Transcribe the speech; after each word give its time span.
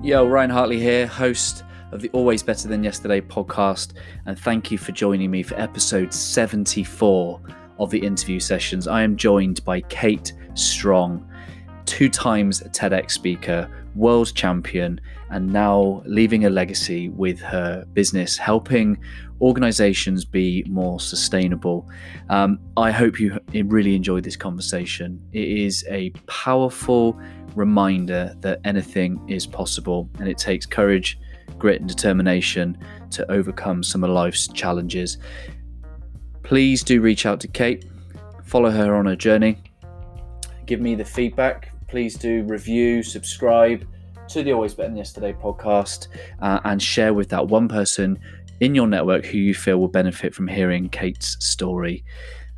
Yo, 0.00 0.24
Ryan 0.24 0.50
Hartley 0.50 0.78
here, 0.78 1.08
host 1.08 1.64
of 1.90 2.00
the 2.00 2.08
Always 2.10 2.40
Better 2.40 2.68
Than 2.68 2.84
Yesterday 2.84 3.20
podcast, 3.20 3.94
and 4.26 4.38
thank 4.38 4.70
you 4.70 4.78
for 4.78 4.92
joining 4.92 5.28
me 5.28 5.42
for 5.42 5.58
episode 5.60 6.14
74 6.14 7.40
of 7.80 7.90
the 7.90 7.98
interview 7.98 8.38
sessions. 8.38 8.86
I 8.86 9.02
am 9.02 9.16
joined 9.16 9.64
by 9.64 9.80
Kate 9.80 10.32
Strong, 10.54 11.28
two 11.84 12.08
times 12.08 12.60
TEDx 12.60 13.10
speaker, 13.10 13.68
world 13.96 14.32
champion, 14.36 15.00
and 15.30 15.52
now 15.52 16.00
leaving 16.06 16.44
a 16.44 16.50
legacy 16.50 17.08
with 17.08 17.40
her 17.40 17.84
business, 17.92 18.38
helping 18.38 18.98
organizations 19.40 20.24
be 20.24 20.64
more 20.68 21.00
sustainable. 21.00 21.90
Um, 22.28 22.60
I 22.76 22.92
hope 22.92 23.18
you 23.18 23.38
really 23.52 23.96
enjoyed 23.96 24.22
this 24.22 24.36
conversation. 24.36 25.20
It 25.32 25.48
is 25.48 25.84
a 25.90 26.10
powerful 26.28 27.20
reminder 27.54 28.34
that 28.40 28.60
anything 28.64 29.20
is 29.28 29.46
possible 29.46 30.08
and 30.18 30.28
it 30.28 30.38
takes 30.38 30.66
courage, 30.66 31.18
grit, 31.58 31.80
and 31.80 31.88
determination 31.88 32.78
to 33.10 33.30
overcome 33.30 33.82
some 33.82 34.04
of 34.04 34.10
life's 34.10 34.48
challenges. 34.48 35.18
Please 36.42 36.82
do 36.82 37.00
reach 37.00 37.26
out 37.26 37.40
to 37.40 37.48
Kate, 37.48 37.84
follow 38.44 38.70
her 38.70 38.94
on 38.94 39.06
her 39.06 39.16
journey, 39.16 39.58
give 40.66 40.80
me 40.80 40.94
the 40.94 41.04
feedback. 41.04 41.72
Please 41.88 42.14
do 42.14 42.42
review, 42.44 43.02
subscribe 43.02 43.86
to 44.28 44.42
the 44.42 44.52
Always 44.52 44.74
Better 44.74 44.90
Than 44.90 44.96
Yesterday 44.98 45.32
podcast, 45.32 46.08
uh, 46.40 46.60
and 46.64 46.82
share 46.82 47.14
with 47.14 47.30
that 47.30 47.48
one 47.48 47.66
person 47.66 48.18
in 48.60 48.74
your 48.74 48.86
network 48.86 49.24
who 49.24 49.38
you 49.38 49.54
feel 49.54 49.78
will 49.78 49.88
benefit 49.88 50.34
from 50.34 50.46
hearing 50.46 50.90
Kate's 50.90 51.42
story. 51.44 52.04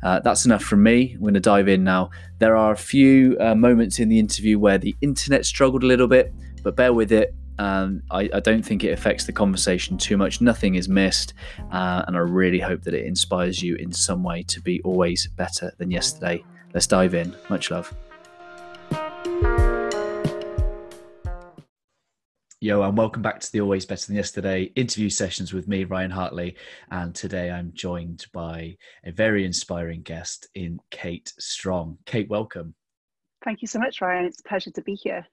Uh, 0.03 0.19
that's 0.19 0.45
enough 0.45 0.63
from 0.63 0.83
me. 0.83 1.15
We're 1.19 1.31
going 1.31 1.33
to 1.35 1.39
dive 1.39 1.67
in 1.67 1.83
now. 1.83 2.09
There 2.39 2.55
are 2.55 2.71
a 2.71 2.77
few 2.77 3.37
uh, 3.39 3.55
moments 3.55 3.99
in 3.99 4.09
the 4.09 4.19
interview 4.19 4.59
where 4.59 4.77
the 4.77 4.95
internet 5.01 5.45
struggled 5.45 5.83
a 5.83 5.87
little 5.87 6.07
bit, 6.07 6.33
but 6.63 6.75
bear 6.75 6.93
with 6.93 7.11
it. 7.11 7.35
Um, 7.59 8.01
I, 8.09 8.29
I, 8.33 8.39
don't 8.39 8.63
think 8.63 8.83
it 8.83 8.91
affects 8.91 9.25
the 9.25 9.33
conversation 9.33 9.95
too 9.95 10.17
much. 10.17 10.41
Nothing 10.41 10.75
is 10.75 10.89
missed. 10.89 11.35
Uh, 11.71 12.03
and 12.07 12.15
I 12.15 12.21
really 12.21 12.59
hope 12.59 12.81
that 12.83 12.95
it 12.95 13.05
inspires 13.05 13.61
you 13.61 13.75
in 13.75 13.91
some 13.91 14.23
way 14.23 14.41
to 14.43 14.59
be 14.61 14.81
always 14.81 15.27
better 15.27 15.71
than 15.77 15.91
yesterday. 15.91 16.43
Let's 16.73 16.87
dive 16.87 17.13
in. 17.13 17.35
Much 17.49 17.69
love. 17.69 17.93
Yo, 22.63 22.83
and 22.83 22.95
welcome 22.95 23.23
back 23.23 23.39
to 23.39 23.51
the 23.51 23.59
Always 23.59 23.87
Better 23.87 24.05
Than 24.05 24.15
Yesterday 24.15 24.71
interview 24.75 25.09
sessions 25.09 25.51
with 25.51 25.67
me, 25.67 25.83
Ryan 25.83 26.11
Hartley. 26.11 26.55
And 26.91 27.15
today 27.15 27.49
I'm 27.49 27.71
joined 27.73 28.27
by 28.33 28.77
a 29.03 29.11
very 29.11 29.45
inspiring 29.45 30.03
guest 30.03 30.47
in 30.53 30.79
Kate 30.91 31.33
Strong. 31.39 31.97
Kate, 32.05 32.29
welcome. 32.29 32.75
Thank 33.43 33.63
you 33.63 33.67
so 33.67 33.79
much, 33.79 33.99
Ryan. 33.99 34.25
It's 34.25 34.41
a 34.41 34.43
pleasure 34.43 34.69
to 34.69 34.81
be 34.83 34.93
here. 34.93 35.25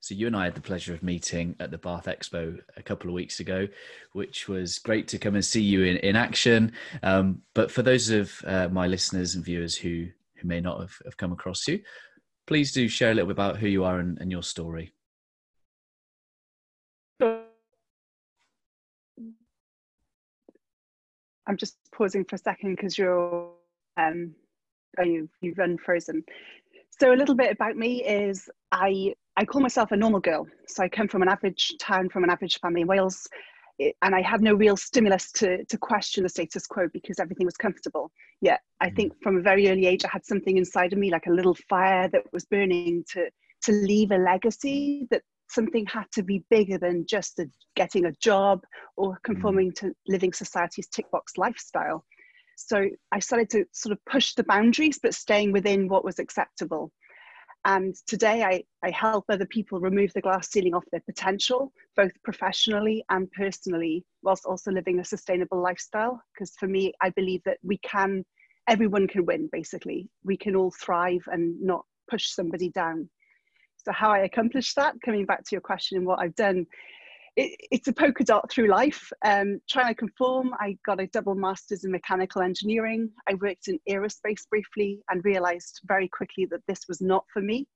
So, 0.00 0.14
you 0.14 0.28
and 0.28 0.34
I 0.34 0.44
had 0.44 0.54
the 0.54 0.62
pleasure 0.62 0.94
of 0.94 1.02
meeting 1.02 1.56
at 1.60 1.70
the 1.70 1.76
Bath 1.76 2.06
Expo 2.06 2.58
a 2.74 2.82
couple 2.82 3.10
of 3.10 3.14
weeks 3.14 3.40
ago, 3.40 3.68
which 4.12 4.48
was 4.48 4.78
great 4.78 5.08
to 5.08 5.18
come 5.18 5.34
and 5.34 5.44
see 5.44 5.60
you 5.60 5.84
in, 5.84 5.98
in 5.98 6.16
action. 6.16 6.72
Um, 7.02 7.42
but 7.54 7.70
for 7.70 7.82
those 7.82 8.08
of 8.08 8.32
uh, 8.46 8.68
my 8.68 8.86
listeners 8.86 9.34
and 9.34 9.44
viewers 9.44 9.76
who, 9.76 10.06
who 10.36 10.48
may 10.48 10.62
not 10.62 10.80
have, 10.80 10.96
have 11.04 11.18
come 11.18 11.32
across 11.32 11.68
you, 11.68 11.80
please 12.46 12.72
do 12.72 12.88
share 12.88 13.10
a 13.10 13.14
little 13.14 13.28
bit 13.28 13.32
about 13.32 13.58
who 13.58 13.68
you 13.68 13.84
are 13.84 13.98
and, 13.98 14.16
and 14.22 14.30
your 14.30 14.42
story. 14.42 14.94
I'm 21.50 21.56
just 21.56 21.76
pausing 21.92 22.24
for 22.24 22.36
a 22.36 22.38
second 22.38 22.76
because 22.76 22.96
you're 22.96 23.50
um 23.96 24.32
oh 24.98 25.02
you 25.02 25.28
you've 25.40 25.58
unfrozen. 25.58 26.22
So 26.90 27.12
a 27.12 27.16
little 27.16 27.34
bit 27.34 27.50
about 27.50 27.76
me 27.76 28.04
is 28.04 28.48
I 28.70 29.14
I 29.36 29.44
call 29.44 29.60
myself 29.60 29.90
a 29.90 29.96
normal 29.96 30.20
girl. 30.20 30.46
So 30.68 30.84
I 30.84 30.88
come 30.88 31.08
from 31.08 31.22
an 31.22 31.28
average 31.28 31.74
town 31.80 32.08
from 32.08 32.22
an 32.22 32.30
average 32.30 32.60
family 32.60 32.82
in 32.82 32.86
Wales. 32.86 33.28
and 34.02 34.14
I 34.14 34.22
had 34.22 34.42
no 34.42 34.54
real 34.54 34.76
stimulus 34.76 35.32
to, 35.32 35.64
to 35.64 35.78
question 35.78 36.22
the 36.22 36.28
status 36.28 36.66
quo 36.66 36.86
because 36.92 37.18
everything 37.18 37.46
was 37.46 37.56
comfortable. 37.56 38.12
Yet 38.42 38.60
I 38.80 38.90
mm. 38.90 38.96
think 38.96 39.12
from 39.22 39.38
a 39.38 39.40
very 39.40 39.70
early 39.70 39.86
age, 39.86 40.04
I 40.04 40.10
had 40.12 40.26
something 40.26 40.56
inside 40.58 40.92
of 40.92 40.98
me, 40.98 41.10
like 41.10 41.26
a 41.26 41.32
little 41.32 41.56
fire 41.68 42.06
that 42.08 42.24
was 42.32 42.44
burning 42.44 43.04
to, 43.12 43.30
to 43.62 43.72
leave 43.72 44.10
a 44.10 44.18
legacy 44.18 45.08
that 45.10 45.22
something 45.50 45.86
had 45.86 46.06
to 46.12 46.22
be 46.22 46.44
bigger 46.50 46.78
than 46.78 47.04
just 47.08 47.38
a, 47.38 47.46
getting 47.76 48.06
a 48.06 48.12
job 48.20 48.62
or 48.96 49.12
mm. 49.12 49.22
conforming 49.24 49.72
to 49.72 49.92
living 50.08 50.32
society's 50.32 50.88
tick 50.88 51.10
box 51.10 51.32
lifestyle. 51.36 52.04
So 52.56 52.88
I 53.10 53.18
started 53.20 53.50
to 53.50 53.64
sort 53.72 53.92
of 53.92 53.98
push 54.04 54.34
the 54.34 54.44
boundaries, 54.44 54.98
but 55.02 55.14
staying 55.14 55.52
within 55.52 55.88
what 55.88 56.04
was 56.04 56.18
acceptable. 56.18 56.92
And 57.64 57.94
today 58.06 58.42
I, 58.42 58.62
I 58.82 58.90
help 58.90 59.24
other 59.28 59.46
people 59.46 59.80
remove 59.80 60.12
the 60.14 60.22
glass 60.22 60.50
ceiling 60.50 60.74
off 60.74 60.84
their 60.92 61.02
potential, 61.06 61.72
both 61.96 62.12
professionally 62.24 63.04
and 63.10 63.30
personally, 63.32 64.04
whilst 64.22 64.46
also 64.46 64.70
living 64.70 64.98
a 64.98 65.04
sustainable 65.04 65.62
lifestyle. 65.62 66.22
Because 66.32 66.54
for 66.58 66.66
me, 66.68 66.92
I 67.02 67.10
believe 67.10 67.42
that 67.44 67.58
we 67.62 67.78
can, 67.78 68.24
everyone 68.68 69.08
can 69.08 69.26
win, 69.26 69.48
basically. 69.52 70.08
We 70.24 70.36
can 70.36 70.56
all 70.56 70.72
thrive 70.80 71.22
and 71.26 71.60
not 71.60 71.84
push 72.10 72.28
somebody 72.28 72.70
down. 72.70 73.10
So 73.84 73.92
how 73.92 74.10
I 74.10 74.20
accomplished 74.20 74.76
that, 74.76 74.94
coming 75.04 75.24
back 75.24 75.44
to 75.44 75.48
your 75.52 75.60
question 75.60 75.96
and 75.98 76.06
what 76.06 76.20
I've 76.20 76.34
done, 76.34 76.66
it, 77.36 77.56
it's 77.70 77.88
a 77.88 77.92
polka 77.92 78.24
dot 78.24 78.50
through 78.50 78.68
life. 78.68 79.10
Um, 79.24 79.60
trying 79.68 79.88
to 79.88 79.94
conform, 79.94 80.52
I 80.58 80.76
got 80.84 81.00
a 81.00 81.06
double 81.06 81.34
master's 81.34 81.84
in 81.84 81.90
mechanical 81.90 82.42
engineering. 82.42 83.10
I 83.28 83.34
worked 83.34 83.68
in 83.68 83.78
aerospace 83.88 84.48
briefly 84.48 85.00
and 85.08 85.24
realized 85.24 85.80
very 85.84 86.08
quickly 86.08 86.46
that 86.50 86.60
this 86.68 86.80
was 86.88 87.00
not 87.00 87.24
for 87.32 87.40
me. 87.40 87.66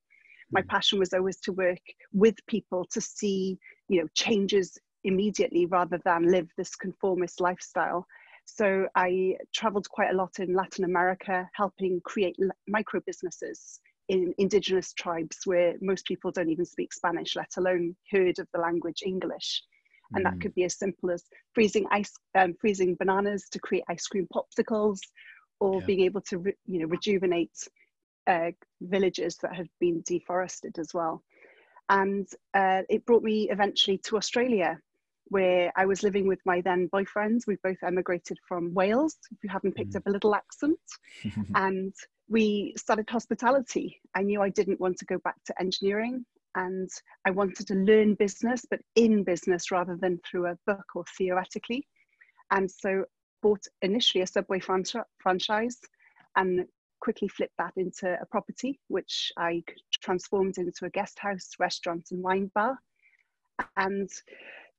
My 0.51 0.63
mm. 0.63 0.69
passion 0.69 0.99
was 0.99 1.15
always 1.15 1.41
to 1.41 1.53
work 1.53 1.81
with 2.13 2.35
people 2.47 2.87
to 2.93 3.01
see, 3.01 3.59
you 3.89 4.01
know, 4.01 4.09
changes 4.15 4.77
immediately 5.05 5.67
rather 5.67 6.01
than 6.05 6.31
live 6.31 6.49
this 6.57 6.77
conformist 6.77 7.41
lifestyle. 7.41 8.07
So 8.47 8.87
I 8.95 9.37
traveled 9.55 9.89
quite 9.89 10.11
a 10.11 10.17
lot 10.17 10.39
in 10.39 10.55
Latin 10.55 10.85
America, 10.85 11.49
helping 11.55 12.01
create 12.05 12.37
micro 12.69 13.01
businesses 13.07 13.81
in 14.09 14.35
indigenous 14.39 14.93
tribes 14.93 15.39
where 15.45 15.75
most 15.81 16.05
people 16.07 16.31
don't 16.31 16.51
even 16.51 16.65
speak 16.65 16.93
Spanish, 16.93 17.37
let 17.37 17.57
alone 17.57 17.97
heard 18.11 18.39
of 18.39 18.49
the 18.53 18.61
language 18.61 19.03
English. 19.05 19.63
And 20.13 20.25
mm. 20.25 20.31
that 20.31 20.41
could 20.41 20.55
be 20.55 20.65
as 20.65 20.79
simple 20.79 21.11
as 21.11 21.25
freezing 21.53 21.87
ice, 21.91 22.13
um, 22.35 22.55
freezing 22.61 22.97
bananas 22.97 23.49
to 23.51 23.59
create 23.59 23.85
ice 23.89 24.07
cream 24.07 24.29
popsicles, 24.35 24.99
or 25.61 25.81
yeah. 25.81 25.87
being 25.87 26.01
able 26.01 26.21
to, 26.23 26.39
re- 26.39 26.57
you 26.67 26.81
know, 26.81 26.87
rejuvenate 26.87 27.57
uh, 28.27 28.51
villages 28.83 29.37
that 29.43 29.55
have 29.55 29.69
been 29.81 30.03
deforested 30.07 30.79
as 30.79 30.93
well. 30.93 31.23
And 31.89 32.27
uh, 32.55 32.83
it 32.89 33.05
brought 33.07 33.23
me 33.23 33.49
eventually 33.51 33.99
to 34.05 34.17
Australia, 34.17 34.79
where 35.29 35.73
I 35.77 35.87
was 35.87 36.03
living 36.03 36.27
with 36.27 36.41
my 36.45 36.61
then 36.61 36.89
boyfriend. 36.93 37.43
We 37.47 37.57
both 37.63 37.83
emigrated 37.83 38.39
from 38.47 38.75
Wales, 38.75 39.17
if 39.31 39.39
you 39.43 39.51
haven't 39.51 39.75
picked 39.75 39.93
mm. 39.93 39.97
up 39.97 40.07
a 40.07 40.11
little 40.11 40.35
accent. 40.35 40.79
and 41.55 41.95
we 42.29 42.75
started 42.77 43.09
hospitality. 43.09 44.01
I 44.15 44.23
knew 44.23 44.41
I 44.41 44.51
didn't 44.51 44.81
want 44.81 44.99
to 44.99 45.05
go 45.05 45.19
back 45.25 45.37
to 45.47 45.61
engineering 45.61 46.25
and 46.55 46.89
I 47.27 47.31
wanted 47.31 47.67
to 47.67 47.75
learn 47.75 48.15
business, 48.15 48.65
but 48.69 48.81
in 48.95 49.25
business 49.25 49.71
rather 49.71 49.97
than 49.97 50.21
through 50.21 50.47
a 50.47 50.59
book 50.67 50.85
or 50.95 51.05
theoretically. 51.19 51.87
And 52.51 52.71
so 52.71 53.05
bought 53.43 53.65
initially 53.83 54.23
a 54.23 54.27
Subway 54.27 54.61
franchise 54.61 55.79
and 56.37 56.67
quickly 57.01 57.29
flipped 57.29 57.57
that 57.59 57.73
into 57.77 58.17
a 58.21 58.27
property, 58.27 58.81
which 58.89 59.33
I 59.37 59.63
transformed 60.03 60.59
into 60.59 60.85
a 60.87 60.91
guest 60.91 61.19
house, 61.19 61.51
restaurant, 61.59 62.09
and 62.11 62.23
wine 62.23 62.51
bar. 62.55 62.79
And 63.77 64.09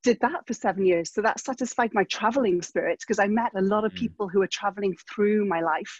did 0.03 0.19
that 0.21 0.45
for 0.45 0.53
seven 0.53 0.85
years. 0.85 1.11
So 1.11 1.21
that 1.21 1.39
satisfied 1.39 1.91
my 1.93 2.03
traveling 2.05 2.61
spirit 2.61 2.99
because 2.99 3.19
I 3.19 3.27
met 3.27 3.51
a 3.55 3.61
lot 3.61 3.85
of 3.85 3.91
mm. 3.91 3.97
people 3.97 4.29
who 4.29 4.39
were 4.39 4.47
traveling 4.47 4.95
through 5.13 5.45
my 5.45 5.61
life 5.61 5.99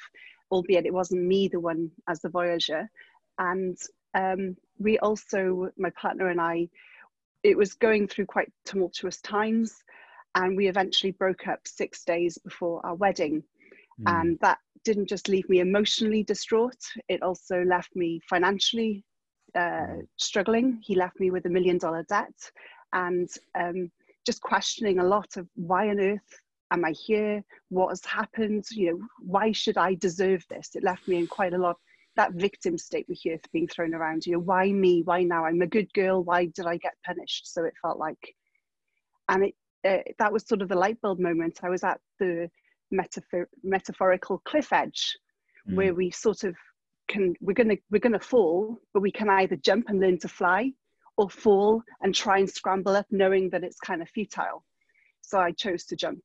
albeit 0.56 0.86
it 0.86 0.94
wasn't 0.94 1.22
me 1.22 1.48
the 1.48 1.60
one 1.60 1.92
as 2.08 2.22
the 2.22 2.30
voyager. 2.30 2.90
And 3.38 3.78
um, 4.14 4.56
we 4.80 4.98
also, 5.00 5.70
my 5.78 5.90
partner 5.92 6.30
and 6.30 6.40
I, 6.40 6.70
it 7.44 7.58
was 7.58 7.74
going 7.74 8.08
through 8.08 8.26
quite 8.26 8.52
tumultuous 8.66 9.20
times, 9.22 9.84
and 10.34 10.56
we 10.56 10.68
eventually 10.68 11.12
broke 11.12 11.48
up 11.48 11.60
six 11.66 12.04
days 12.06 12.38
before 12.38 12.86
our 12.86 12.96
wedding. 12.96 13.44
Mm. 14.02 14.22
And 14.22 14.40
that 14.40 14.60
didn't 14.86 15.10
just 15.10 15.28
leave 15.28 15.48
me 15.50 15.60
emotionally 15.60 16.24
distraught, 16.24 16.84
it 17.10 17.22
also 17.22 17.64
left 17.64 17.96
me 17.96 18.22
financially 18.30 19.04
uh, 19.56 19.86
hmm. 19.86 20.00
struggling. 20.18 20.80
He 20.84 20.96
left 20.96 21.20
me 21.20 21.32
with 21.32 21.46
a 21.46 21.50
million 21.50 21.78
dollar 21.78 22.04
debt 22.08 22.38
and 22.94 23.30
um, 23.60 23.92
just 24.26 24.42
questioning 24.42 25.00
a 25.00 25.04
lot 25.04 25.38
of 25.38 25.48
why 25.56 25.90
on 25.90 26.00
earth 26.00 26.40
am 26.72 26.86
I 26.86 26.92
here? 26.92 27.44
What 27.70 27.90
has 27.90 28.04
happened? 28.06 28.66
You 28.72 28.92
know, 28.92 29.08
why 29.20 29.52
should 29.52 29.78
I 29.78 29.96
deserve 29.96 30.44
this? 30.50 30.72
It 30.76 30.84
left 30.84 31.08
me 31.08 31.18
in 31.18 31.28
quite 31.28 31.54
a 31.54 31.58
lot 31.58 31.78
that 32.16 32.34
victim 32.34 32.78
state 32.78 33.06
we 33.10 33.16
hear 33.16 33.38
being 33.52 33.68
thrown 33.68 33.94
around. 33.94 34.26
You 34.26 34.34
know, 34.34 34.40
why 34.40 34.72
me? 34.72 35.02
Why 35.04 35.24
now? 35.24 35.46
I'm 35.46 35.62
a 35.62 35.68
good 35.68 35.92
girl. 35.94 36.24
Why 36.24 36.46
did 36.46 36.66
I 36.66 36.78
get 36.78 36.94
punished? 37.06 37.54
So 37.54 37.66
it 37.66 37.74
felt 37.82 37.98
like, 37.98 38.36
and 39.30 39.46
it 39.46 39.56
uh, 39.88 40.12
that 40.18 40.34
was 40.34 40.48
sort 40.48 40.62
of 40.62 40.70
the 40.70 40.76
light 40.76 41.00
bulb 41.02 41.20
moment. 41.20 41.60
I 41.64 41.70
was 41.70 41.84
at 41.84 42.00
the 42.20 42.50
metaphor- 42.92 43.50
metaphorical 43.64 44.40
cliff 44.46 44.72
edge, 44.72 45.18
mm. 45.70 45.76
where 45.76 45.94
we 45.94 46.10
sort 46.12 46.44
of 46.44 46.56
can 47.08 47.36
we're 47.42 47.54
gonna 47.54 47.78
we're 47.92 48.00
gonna 48.00 48.20
fall, 48.20 48.80
but 48.94 49.02
we 49.02 49.12
can 49.12 49.30
either 49.30 49.58
jump 49.58 49.90
and 49.90 50.00
learn 50.00 50.18
to 50.20 50.28
fly, 50.28 50.72
or 51.18 51.30
fall 51.30 51.84
and 52.02 52.16
try 52.16 52.40
and 52.40 52.50
scramble 52.50 52.96
up 52.96 53.08
knowing 53.12 53.50
that 53.50 53.64
it's 53.64 53.80
kind 53.80 54.02
of 54.02 54.10
futile. 54.10 54.64
So 55.22 55.40
I 55.40 55.52
chose 55.52 55.86
to 55.86 55.96
jump 55.96 56.22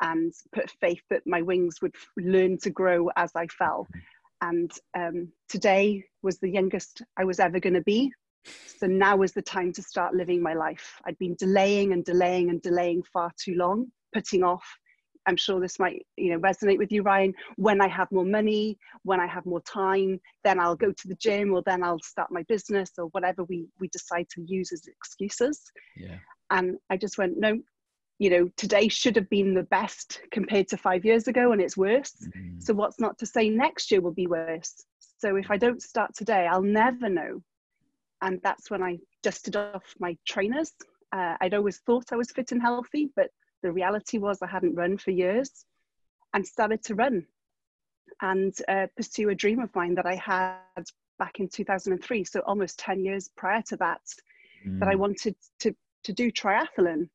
and 0.00 0.32
put 0.54 0.70
faith 0.80 1.02
that 1.10 1.22
my 1.26 1.42
wings 1.42 1.80
would 1.82 1.94
learn 2.16 2.58
to 2.58 2.70
grow 2.70 3.08
as 3.16 3.30
I 3.34 3.46
fell. 3.46 3.86
And 4.40 4.70
um, 4.96 5.32
today 5.48 6.04
was 6.22 6.38
the 6.38 6.50
youngest 6.50 7.02
I 7.16 7.24
was 7.24 7.40
ever 7.40 7.60
going 7.60 7.74
to 7.74 7.82
be. 7.82 8.12
So 8.78 8.86
now 8.86 9.16
was 9.16 9.32
the 9.32 9.40
time 9.40 9.72
to 9.72 9.82
start 9.82 10.14
living 10.14 10.42
my 10.42 10.52
life. 10.54 11.00
I'd 11.06 11.18
been 11.18 11.36
delaying 11.38 11.92
and 11.92 12.04
delaying 12.04 12.50
and 12.50 12.60
delaying 12.60 13.02
far 13.04 13.32
too 13.42 13.54
long, 13.54 13.86
putting 14.12 14.42
off. 14.42 14.64
I'm 15.26 15.36
sure 15.36 15.58
this 15.58 15.78
might, 15.78 16.04
you 16.18 16.32
know, 16.32 16.38
resonate 16.38 16.76
with 16.76 16.92
you, 16.92 17.02
Ryan. 17.02 17.32
When 17.56 17.80
I 17.80 17.88
have 17.88 18.12
more 18.12 18.26
money, 18.26 18.76
when 19.04 19.20
I 19.20 19.26
have 19.26 19.46
more 19.46 19.62
time, 19.62 20.20
then 20.42 20.60
I'll 20.60 20.76
go 20.76 20.92
to 20.92 21.08
the 21.08 21.14
gym, 21.14 21.54
or 21.54 21.62
then 21.64 21.82
I'll 21.82 22.02
start 22.02 22.30
my 22.30 22.42
business, 22.42 22.90
or 22.98 23.06
whatever 23.06 23.44
we 23.44 23.66
we 23.80 23.88
decide 23.88 24.28
to 24.34 24.42
use 24.42 24.70
as 24.70 24.86
excuses. 24.86 25.62
Yeah. 25.96 26.18
And 26.50 26.76
I 26.90 26.98
just 26.98 27.16
went, 27.16 27.38
no, 27.38 27.58
you 28.18 28.30
know, 28.30 28.48
today 28.56 28.88
should 28.88 29.16
have 29.16 29.28
been 29.28 29.54
the 29.54 29.64
best 29.64 30.20
compared 30.30 30.68
to 30.68 30.76
five 30.76 31.04
years 31.04 31.28
ago, 31.28 31.52
and 31.52 31.60
it's 31.60 31.76
worse. 31.76 32.12
Mm-hmm. 32.22 32.60
So 32.60 32.74
what's 32.74 33.00
not 33.00 33.18
to 33.18 33.26
say 33.26 33.48
next 33.48 33.90
year 33.90 34.00
will 34.00 34.12
be 34.12 34.26
worse? 34.26 34.84
So 35.18 35.36
if 35.36 35.50
I 35.50 35.56
don't 35.56 35.82
start 35.82 36.14
today, 36.14 36.46
I'll 36.46 36.62
never 36.62 37.08
know 37.08 37.42
and 38.24 38.40
that's 38.42 38.70
when 38.70 38.82
I 38.82 38.98
dusted 39.22 39.54
off 39.54 39.94
my 39.98 40.16
trainers. 40.26 40.72
Uh, 41.12 41.36
I'd 41.40 41.54
always 41.54 41.78
thought 41.78 42.12
I 42.12 42.16
was 42.16 42.32
fit 42.32 42.52
and 42.52 42.60
healthy, 42.60 43.10
but 43.14 43.30
the 43.62 43.70
reality 43.70 44.18
was 44.18 44.40
I 44.40 44.46
hadn't 44.46 44.74
run 44.74 44.96
for 44.96 45.10
years 45.10 45.66
and 46.32 46.46
started 46.46 46.82
to 46.84 46.94
run 46.94 47.26
and 48.22 48.54
uh, 48.66 48.86
pursue 48.96 49.28
a 49.28 49.34
dream 49.34 49.60
of 49.60 49.74
mine 49.74 49.94
that 49.96 50.06
I 50.06 50.14
had 50.14 50.84
back 51.18 51.38
in 51.38 51.48
2003. 51.48 52.24
So 52.24 52.40
almost 52.40 52.78
10 52.78 53.04
years 53.04 53.28
prior 53.36 53.62
to 53.68 53.76
that, 53.76 54.00
mm. 54.66 54.80
that 54.80 54.88
I 54.88 54.94
mm. 54.94 55.00
wanted 55.00 55.36
to, 55.60 55.76
to 56.04 56.12
do 56.12 56.32
triathlon. 56.32 57.08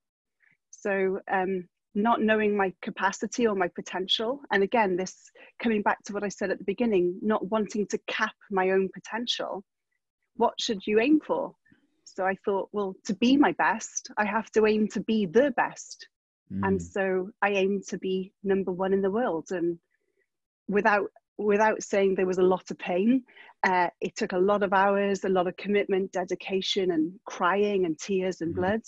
So 0.82 1.20
um, 1.32 1.68
not 1.96 2.22
knowing 2.22 2.56
my 2.56 2.74
capacity 2.82 3.48
or 3.48 3.56
my 3.56 3.68
potential. 3.68 4.40
And 4.52 4.64
again, 4.64 4.96
this 4.96 5.16
coming 5.62 5.82
back 5.82 6.04
to 6.06 6.14
what 6.14 6.24
I 6.24 6.30
said 6.30 6.52
at 6.52 6.60
the 6.60 6.64
beginning, 6.64 7.20
not 7.22 7.46
wanting 7.48 7.88
to 7.88 7.98
cap 8.08 8.36
my 8.52 8.72
own 8.72 8.90
potential 8.94 9.64
what 10.40 10.54
should 10.58 10.88
you 10.88 11.02
aim 11.02 11.20
for? 11.20 11.54
So 12.06 12.26
I 12.26 12.36
thought, 12.46 12.70
well, 12.72 12.96
to 13.06 13.14
be 13.14 13.36
my 13.36 13.52
best, 13.52 14.10
I 14.18 14.26
have 14.26 14.50
to 14.52 14.66
aim 14.66 14.88
to 14.94 15.02
be 15.02 15.26
the 15.26 15.52
best. 15.58 16.08
Mm. 16.52 16.66
And 16.66 16.82
so 16.82 17.30
I 17.42 17.50
aimed 17.50 17.84
to 17.90 17.98
be 17.98 18.32
number 18.42 18.72
one 18.72 18.94
in 18.94 19.02
the 19.02 19.12
world. 19.12 19.48
And 19.52 19.78
without 20.68 21.10
without 21.38 21.84
saying 21.84 22.16
there 22.16 22.26
was 22.26 22.38
a 22.38 22.52
lot 22.54 22.72
of 22.72 22.78
pain, 22.80 23.24
uh, 23.64 23.90
it 24.02 24.16
took 24.16 24.32
a 24.32 24.38
lot 24.38 24.64
of 24.64 24.74
hours, 24.74 25.26
a 25.26 25.30
lot 25.30 25.48
of 25.48 25.58
commitment, 25.58 26.12
dedication, 26.14 26.92
and 26.92 27.14
crying 27.26 27.86
and 27.86 28.00
tears 28.00 28.40
and 28.40 28.54
mm. 28.54 28.60
blood. 28.60 28.82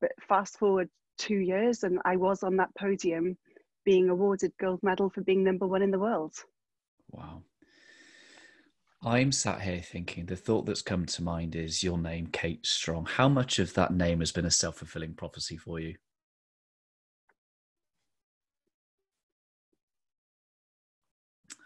But 0.00 0.12
fast 0.26 0.58
forward 0.58 0.88
two 1.16 1.36
years, 1.36 1.82
and 1.82 2.00
I 2.04 2.16
was 2.16 2.42
on 2.42 2.56
that 2.56 2.74
podium 2.78 3.36
being 3.84 4.08
awarded 4.08 4.52
gold 4.60 4.80
medal 4.82 5.10
for 5.10 5.22
being 5.22 5.44
number 5.44 5.66
one 5.66 5.82
in 5.82 5.90
the 5.90 5.98
world. 5.98 6.34
Wow. 7.10 7.42
I'm 9.02 9.30
sat 9.30 9.60
here 9.60 9.80
thinking 9.80 10.26
the 10.26 10.36
thought 10.36 10.66
that's 10.66 10.82
come 10.82 11.06
to 11.06 11.22
mind 11.22 11.54
is 11.54 11.84
your 11.84 11.98
name, 11.98 12.26
Kate 12.26 12.66
Strong. 12.66 13.06
How 13.06 13.28
much 13.28 13.58
of 13.58 13.74
that 13.74 13.92
name 13.92 14.20
has 14.20 14.32
been 14.32 14.46
a 14.46 14.50
self 14.50 14.78
fulfilling 14.78 15.14
prophecy 15.14 15.56
for 15.56 15.78
you? 15.78 15.94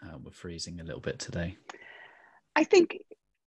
Uh, 0.03 0.17
we're 0.23 0.31
freezing 0.31 0.79
a 0.79 0.83
little 0.83 0.99
bit 0.99 1.19
today. 1.19 1.57
I 2.55 2.63
think, 2.63 2.97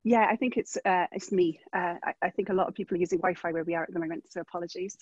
yeah, 0.05 0.27
I 0.31 0.37
think 0.37 0.59
it's 0.59 0.77
uh, 0.85 1.07
it's 1.13 1.33
me. 1.33 1.59
Uh, 1.73 1.95
I, 2.05 2.13
I, 2.23 2.31
think 2.31 2.51
a 2.51 2.53
lot 2.53 2.69
of 2.69 2.75
people 2.75 2.95
are 2.95 3.01
using 3.01 3.19
Wi-Fi 3.19 3.53
where 3.53 3.65
we 3.65 3.75
are 3.75 3.85
at 3.85 3.93
the 3.93 3.99
moment, 3.99 4.25
so 4.29 4.43
apologies. 4.43 4.99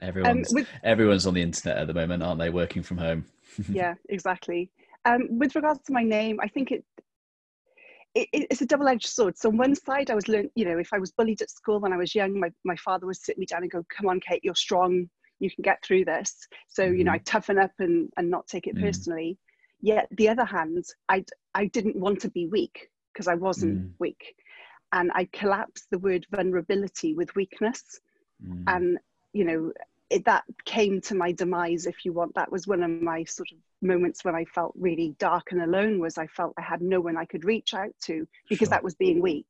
Everyone's 0.00 0.50
um, 0.50 0.54
with, 0.54 0.68
everyone's 0.82 1.26
on 1.26 1.34
the 1.34 1.42
internet 1.42 1.76
at 1.76 1.86
the 1.86 1.94
moment, 1.94 2.22
aren't 2.22 2.40
they? 2.40 2.48
Working 2.48 2.82
from 2.82 2.96
home. 2.96 3.26
yeah, 3.68 3.94
exactly. 4.08 4.70
Um, 5.04 5.28
with 5.38 5.54
regards 5.54 5.80
to 5.84 5.92
my 5.92 6.02
name, 6.02 6.40
I 6.42 6.48
think 6.48 6.72
it 6.72 6.84
it, 8.14 8.28
it's 8.32 8.62
a 8.62 8.66
double-edged 8.66 9.06
sword. 9.06 9.36
So 9.36 9.50
on 9.50 9.58
one 9.58 9.74
side, 9.74 10.10
I 10.10 10.14
was 10.14 10.26
learning, 10.26 10.50
you 10.54 10.64
know, 10.64 10.78
if 10.78 10.88
I 10.94 10.98
was 10.98 11.12
bullied 11.12 11.42
at 11.42 11.50
school 11.50 11.78
when 11.78 11.92
I 11.92 11.98
was 11.98 12.14
young, 12.14 12.40
my, 12.40 12.50
my 12.64 12.76
father 12.76 13.04
would 13.06 13.16
sit 13.16 13.36
me 13.36 13.44
down 13.44 13.60
and 13.60 13.70
go, 13.70 13.84
come 13.94 14.08
on, 14.08 14.20
Kate, 14.20 14.40
you're 14.42 14.54
strong. 14.54 15.10
You 15.38 15.50
can 15.50 15.60
get 15.60 15.84
through 15.84 16.06
this. 16.06 16.34
So, 16.68 16.84
mm-hmm. 16.84 16.96
you 16.96 17.04
know, 17.04 17.12
I 17.12 17.16
mm-hmm. 17.16 17.24
toughen 17.24 17.58
up 17.58 17.72
and, 17.78 18.08
and 18.16 18.30
not 18.30 18.46
take 18.46 18.66
it 18.66 18.74
mm-hmm. 18.74 18.86
personally. 18.86 19.38
Yet 19.82 20.08
the 20.12 20.30
other 20.30 20.46
hand, 20.46 20.82
I, 21.10 21.26
I 21.54 21.66
didn't 21.66 21.96
want 21.96 22.20
to 22.20 22.30
be 22.30 22.46
weak 22.46 22.88
because 23.12 23.28
I 23.28 23.34
wasn't 23.34 23.78
mm. 23.78 23.90
weak. 23.98 24.34
And 24.92 25.10
I 25.14 25.28
collapsed 25.32 25.86
the 25.90 25.98
word 25.98 26.26
vulnerability 26.30 27.14
with 27.14 27.34
weakness. 27.34 27.82
Mm. 28.44 28.64
And, 28.66 28.98
you 29.32 29.44
know, 29.44 29.72
it, 30.10 30.24
that 30.24 30.44
came 30.64 31.00
to 31.02 31.14
my 31.14 31.32
demise, 31.32 31.86
if 31.86 32.04
you 32.04 32.12
want. 32.12 32.34
That 32.34 32.52
was 32.52 32.66
one 32.66 32.82
of 32.82 32.90
my 33.02 33.24
sort 33.24 33.48
of 33.52 33.58
moments 33.82 34.24
when 34.24 34.34
I 34.34 34.44
felt 34.44 34.74
really 34.78 35.14
dark 35.18 35.52
and 35.52 35.62
alone. 35.62 35.98
Was 35.98 36.18
I 36.18 36.26
felt 36.28 36.54
I 36.58 36.62
had 36.62 36.80
no 36.80 37.00
one 37.00 37.16
I 37.16 37.24
could 37.24 37.44
reach 37.44 37.74
out 37.74 37.90
to 38.04 38.26
because 38.48 38.68
sure. 38.68 38.70
that 38.70 38.84
was 38.84 38.94
being 38.94 39.20
weak. 39.20 39.48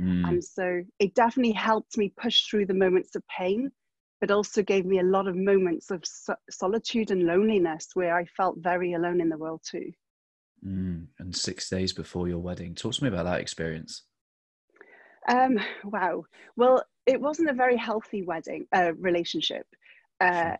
Mm. 0.00 0.28
And 0.28 0.44
so 0.44 0.82
it 0.98 1.14
definitely 1.14 1.52
helped 1.52 1.98
me 1.98 2.12
push 2.16 2.46
through 2.46 2.66
the 2.66 2.74
moments 2.74 3.14
of 3.14 3.22
pain, 3.28 3.70
but 4.20 4.30
also 4.30 4.62
gave 4.62 4.86
me 4.86 5.00
a 5.00 5.04
lot 5.04 5.28
of 5.28 5.36
moments 5.36 5.90
of 5.90 6.04
so- 6.04 6.34
solitude 6.50 7.10
and 7.10 7.24
loneliness 7.24 7.88
where 7.94 8.16
I 8.16 8.24
felt 8.24 8.56
very 8.58 8.94
alone 8.94 9.20
in 9.20 9.28
the 9.28 9.36
world 9.36 9.60
too. 9.68 9.92
Mm. 10.66 11.08
And 11.18 11.36
six 11.36 11.68
days 11.68 11.92
before 11.92 12.28
your 12.28 12.38
wedding, 12.38 12.74
talk 12.74 12.94
to 12.94 13.04
me 13.04 13.08
about 13.08 13.24
that 13.24 13.40
experience. 13.40 14.04
Um, 15.28 15.58
wow. 15.84 16.24
Well, 16.56 16.82
it 17.06 17.20
wasn't 17.20 17.50
a 17.50 17.54
very 17.54 17.76
healthy 17.76 18.22
wedding 18.22 18.66
uh, 18.72 18.92
relationship. 18.98 19.66
Uh, 20.20 20.56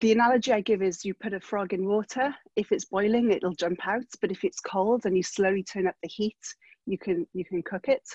the 0.00 0.12
analogy 0.12 0.52
I 0.52 0.60
give 0.60 0.82
is 0.82 1.04
you 1.04 1.14
put 1.14 1.32
a 1.32 1.40
frog 1.40 1.72
in 1.72 1.86
water. 1.86 2.34
If 2.56 2.72
it's 2.72 2.84
boiling, 2.84 3.30
it'll 3.30 3.54
jump 3.54 3.86
out. 3.86 4.04
But 4.20 4.30
if 4.30 4.44
it's 4.44 4.60
cold 4.60 5.06
and 5.06 5.16
you 5.16 5.22
slowly 5.22 5.62
turn 5.62 5.86
up 5.86 5.96
the 6.02 6.08
heat, 6.08 6.36
you 6.86 6.98
can 6.98 7.26
you 7.32 7.44
can 7.44 7.62
cook 7.62 7.88
it. 7.88 8.06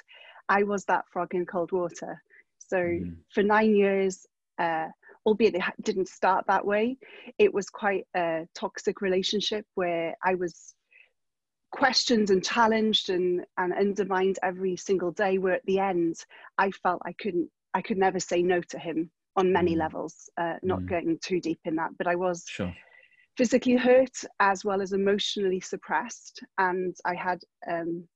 I 0.50 0.64
was 0.64 0.86
that 0.86 1.06
frog 1.12 1.34
in 1.34 1.46
cold 1.46 1.72
water. 1.72 2.22
So 2.60 2.78
mm. 2.78 3.16
for 3.34 3.44
nine 3.44 3.76
years, 3.76 4.26
uh, 4.60 4.88
albeit 5.26 5.56
it 5.56 5.64
didn't 5.82 6.10
start 6.10 6.46
that 6.48 6.66
way, 6.66 6.98
it 7.38 7.54
was 7.54 7.70
quite 7.70 8.06
a 8.16 8.48
toxic 8.54 9.02
relationship 9.02 9.66
where 9.76 10.16
I 10.24 10.36
was 10.36 10.76
questioned 11.74 12.30
and 12.30 12.44
challenged 12.44 13.10
and, 13.10 13.46
and 13.58 13.74
undermined 13.74 14.40
every 14.44 14.78
single 14.78 15.12
day. 15.12 15.38
Where 15.38 15.56
at 15.56 15.66
the 15.66 15.80
end, 15.80 16.16
I 16.58 16.72
felt 16.72 17.02
I 17.06 17.14
couldn't, 17.14 17.50
I 17.74 17.82
could 17.82 17.98
never 17.98 18.20
say 18.20 18.42
no 18.42 18.62
to 18.62 18.80
him 18.80 19.10
on 19.36 19.52
many 19.52 19.76
mm. 19.76 19.80
levels, 19.80 20.30
uh, 20.40 20.56
not 20.62 20.82
mm. 20.82 20.90
going 20.90 21.20
too 21.22 21.42
deep 21.42 21.60
in 21.66 21.76
that, 21.76 21.90
but 21.98 22.08
I 22.08 22.16
was 22.16 22.46
sure. 22.48 22.74
physically 23.36 23.76
hurt 23.76 24.16
as 24.40 24.64
well 24.64 24.82
as 24.82 24.94
emotionally 24.94 25.60
suppressed. 25.60 26.44
And 26.60 26.96
I 27.06 27.16
had, 27.16 27.40
um, 27.68 28.08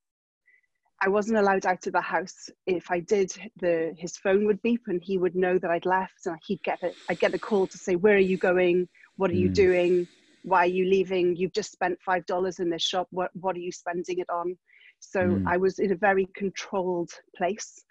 I 1.01 1.09
wasn't 1.09 1.39
allowed 1.39 1.65
out 1.65 1.87
of 1.87 1.93
the 1.93 2.01
house. 2.01 2.49
If 2.67 2.91
I 2.91 2.99
did, 2.99 3.31
the 3.59 3.95
his 3.97 4.17
phone 4.17 4.45
would 4.45 4.61
beep 4.61 4.81
and 4.87 5.01
he 5.03 5.17
would 5.17 5.35
know 5.35 5.57
that 5.57 5.71
I'd 5.71 5.85
left, 5.85 6.25
and 6.25 6.37
he'd 6.45 6.63
get 6.63 6.81
a, 6.83 6.91
I'd 7.09 7.19
get 7.19 7.35
a 7.35 7.39
call 7.39 7.67
to 7.67 7.77
say, 7.77 7.95
"Where 7.95 8.15
are 8.15 8.29
you 8.31 8.37
going? 8.37 8.87
What 9.15 9.29
are 9.29 9.35
mm. 9.35 9.41
you 9.41 9.49
doing? 9.49 10.07
Why 10.47 10.61
are 10.63 10.75
you 10.79 10.85
leaving? 10.89 11.35
You've 11.35 11.53
just 11.53 11.71
spent 11.71 11.97
five 12.01 12.25
dollars 12.25 12.59
in 12.59 12.69
this 12.69 12.83
shop. 12.83 13.07
What 13.11 13.31
what 13.33 13.55
are 13.55 13.65
you 13.67 13.71
spending 13.71 14.19
it 14.19 14.29
on?" 14.29 14.57
So 14.99 15.21
mm. 15.21 15.43
I 15.47 15.57
was 15.57 15.79
in 15.79 15.91
a 15.91 15.95
very 15.95 16.27
controlled 16.35 17.11
place 17.35 17.85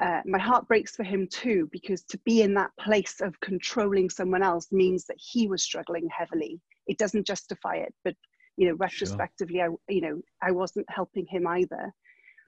uh, 0.00 0.20
my 0.26 0.38
heart 0.38 0.66
breaks 0.66 0.96
for 0.96 1.04
him 1.04 1.26
too 1.28 1.68
because 1.70 2.02
to 2.02 2.18
be 2.24 2.42
in 2.42 2.54
that 2.54 2.70
place 2.80 3.20
of 3.20 3.38
controlling 3.40 4.10
someone 4.10 4.42
else 4.42 4.72
means 4.72 5.04
that 5.04 5.16
he 5.18 5.46
was 5.46 5.62
struggling 5.62 6.08
heavily 6.16 6.60
it 6.86 6.98
doesn't 6.98 7.26
justify 7.26 7.76
it 7.76 7.94
but 8.02 8.14
you 8.56 8.68
know 8.68 8.74
retrospectively 8.74 9.58
sure. 9.58 9.72
i 9.88 9.92
you 9.92 10.00
know 10.00 10.20
i 10.42 10.50
wasn't 10.50 10.86
helping 10.88 11.26
him 11.26 11.46
either 11.46 11.92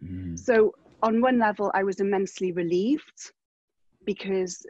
mm. 0.03 0.37
so 0.39 0.73
on 1.03 1.21
one 1.21 1.39
level 1.39 1.71
i 1.75 1.85
was 1.85 2.01
immensely 2.01 2.53
relieved 2.53 3.31
because 4.05 4.67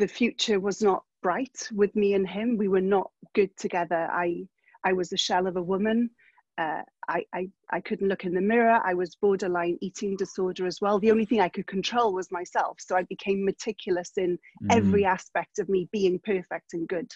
the 0.00 0.08
future 0.08 0.58
was 0.58 0.82
not 0.82 1.04
bright 1.22 1.68
with 1.72 1.94
me 1.94 2.14
and 2.14 2.28
him 2.28 2.56
we 2.56 2.68
were 2.68 2.80
not 2.80 3.10
good 3.34 3.54
together 3.56 4.08
i 4.12 4.42
i 4.84 4.92
was 4.92 5.12
a 5.12 5.16
shell 5.16 5.46
of 5.46 5.56
a 5.56 5.62
woman 5.62 6.10
uh, 6.58 6.82
I, 7.08 7.24
I, 7.32 7.48
I 7.70 7.80
couldn't 7.80 8.08
look 8.08 8.24
in 8.24 8.34
the 8.34 8.40
mirror. 8.40 8.80
I 8.84 8.92
was 8.92 9.14
borderline 9.14 9.78
eating 9.80 10.14
disorder 10.16 10.66
as 10.66 10.78
well. 10.80 10.98
The 10.98 11.10
only 11.10 11.24
thing 11.24 11.40
I 11.40 11.48
could 11.48 11.66
control 11.66 12.12
was 12.12 12.30
myself. 12.30 12.76
So 12.80 12.96
I 12.96 13.04
became 13.04 13.44
meticulous 13.44 14.12
in 14.18 14.38
mm. 14.62 14.76
every 14.76 15.06
aspect 15.06 15.58
of 15.58 15.70
me 15.70 15.88
being 15.90 16.20
perfect 16.22 16.74
and 16.74 16.86
good. 16.86 17.10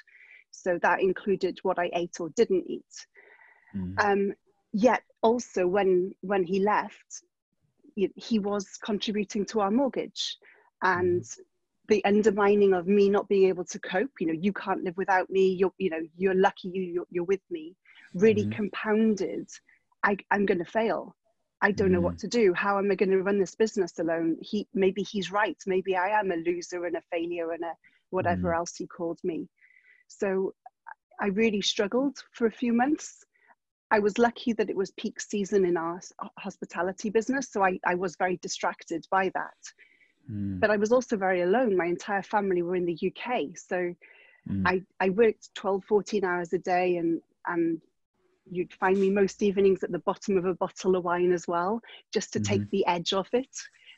So 0.51 0.79
that 0.83 1.03
included 1.03 1.59
what 1.63 1.79
I 1.79 1.91
ate 1.93 2.17
or 2.21 2.31
didn't 2.31 2.65
eat. 2.69 2.95
Mm. 3.77 4.03
Um, 4.03 4.33
yet 4.73 5.03
also 5.23 5.67
when 5.67 6.13
when 6.23 6.45
he 6.45 6.61
left, 6.61 7.23
he 7.95 8.39
was 8.39 8.67
contributing 8.83 9.45
to 9.47 9.61
our 9.61 9.71
mortgage, 9.71 10.39
and 10.83 11.23
mm. 11.23 11.39
The 11.89 12.05
undermining 12.05 12.73
of 12.73 12.87
me 12.87 13.09
not 13.09 13.29
being 13.29 13.49
able 13.49 13.65
to 13.65 13.79
cope. 13.79 14.11
You 14.21 14.29
know, 14.29 14.33
you 14.33 14.53
can't 14.53 14.85
live 14.85 14.97
without 14.97 15.29
me. 15.31 15.49
You're 15.49 15.73
you 15.79 15.91
know 15.91 16.01
you're 16.17 16.35
lucky 16.35 16.69
you 16.69 16.83
you're, 16.83 17.07
you're 17.11 17.25
with 17.25 17.43
me 17.51 17.77
really 18.15 18.43
mm-hmm. 18.43 18.53
compounded 18.53 19.49
I, 20.05 20.17
i'm 20.31 20.47
going 20.47 20.59
to 20.59 20.65
fail 20.65 21.17
I 21.65 21.71
don't 21.73 21.93
know 21.93 22.01
what 22.01 22.17
Mm. 22.17 22.21
to 22.21 22.29
do. 22.29 22.53
How 22.53 22.79
am 22.79 22.91
I 22.91 22.95
going 22.95 23.11
to 23.11 23.23
run 23.23 23.39
this 23.39 23.55
business 23.55 23.99
alone? 23.99 24.37
He 24.43 24.69
maybe 24.75 25.03
he's 25.03 25.33
right. 25.33 25.57
Maybe 25.67 25.97
I 25.97 26.09
am 26.21 26.31
a 26.31 26.37
loser 26.37 26.85
and 26.85 26.95
a 26.97 27.01
failure 27.11 27.53
and 27.53 27.65
a 27.65 27.73
whatever 28.11 28.51
Mm. 28.51 28.57
else 28.57 28.77
he 28.77 28.87
called 28.87 29.19
me. 29.25 29.49
So 30.09 30.55
I 31.19 31.29
really 31.29 31.63
struggled 31.63 32.23
for 32.33 32.47
a 32.47 32.53
few 32.53 32.75
months. 32.75 33.25
I 33.91 33.99
was 34.01 34.19
lucky 34.19 34.53
that 34.55 34.69
it 34.69 34.77
was 34.77 34.91
peak 34.93 35.19
season 35.21 35.65
in 35.65 35.79
our 35.79 36.01
hospitality 36.39 37.09
business, 37.09 37.51
so 37.51 37.65
I, 37.65 37.79
I 37.87 37.95
was 37.95 38.17
very 38.17 38.37
distracted 38.39 39.07
by 39.11 39.31
that. 39.31 39.57
Mm. 40.31 40.61
But 40.61 40.71
I 40.71 40.77
was 40.77 40.93
also 40.93 41.17
very 41.17 41.43
alone. 41.43 41.77
My 41.77 41.87
entire 41.87 42.23
family 42.23 42.63
were 42.63 42.77
in 42.77 42.87
the 42.87 42.99
UK, 43.09 43.57
so 43.57 43.95
Mm. 44.47 44.67
I, 44.67 44.83
I 45.01 45.09
worked 45.09 45.55
12, 45.55 45.85
14 45.85 46.23
hours 46.23 46.53
a 46.53 46.59
day 46.59 46.99
and, 46.99 47.23
and 47.47 47.81
you'd 48.51 48.75
find 48.75 48.99
me 49.01 49.09
most 49.09 49.43
evenings 49.43 49.83
at 49.83 49.91
the 49.91 50.01
bottom 50.01 50.37
of 50.37 50.45
a 50.45 50.55
bottle 50.55 50.97
of 50.97 51.05
wine 51.05 51.33
as 51.33 51.49
well, 51.49 51.81
just 52.13 52.33
to 52.35 52.41
take 52.41 52.69
the 52.71 52.87
edge 52.87 53.15
off 53.15 53.33
it. 53.33 53.49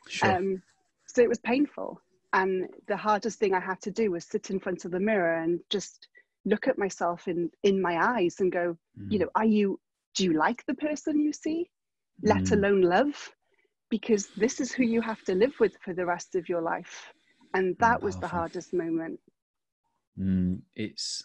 Sure. 0.08 0.30
Um, 0.36 0.62
so 1.08 1.20
it 1.20 1.28
was 1.28 1.40
painful. 1.40 2.00
And 2.32 2.68
the 2.86 2.96
hardest 2.96 3.38
thing 3.40 3.54
I 3.54 3.60
had 3.60 3.80
to 3.82 3.90
do 3.90 4.12
was 4.12 4.24
sit 4.24 4.50
in 4.50 4.60
front 4.60 4.84
of 4.84 4.92
the 4.92 5.00
mirror 5.00 5.36
and 5.42 5.58
just 5.68 6.08
look 6.44 6.68
at 6.68 6.78
myself 6.78 7.26
in, 7.26 7.50
in 7.64 7.80
my 7.80 7.96
eyes 8.16 8.36
and 8.38 8.52
go, 8.52 8.76
you 9.08 9.18
Mm. 9.18 9.22
know, 9.22 9.30
are 9.34 9.44
you, 9.44 9.80
do 10.14 10.24
you 10.24 10.32
like 10.34 10.64
the 10.66 10.74
person 10.74 11.20
you 11.20 11.32
see? 11.32 11.70
Let 12.22 12.44
Mm. 12.44 12.52
alone 12.52 12.82
love? 12.82 13.32
Because 13.90 14.28
this 14.36 14.60
is 14.60 14.72
who 14.72 14.82
you 14.82 15.00
have 15.00 15.22
to 15.24 15.34
live 15.34 15.54
with 15.60 15.76
for 15.84 15.94
the 15.94 16.04
rest 16.04 16.34
of 16.34 16.48
your 16.48 16.60
life. 16.60 17.12
And 17.54 17.76
that 17.78 18.02
was 18.02 18.16
the 18.16 18.26
hardest 18.28 18.74
moment. 18.74 19.20
Mm, 20.18 20.60
it's 20.74 21.22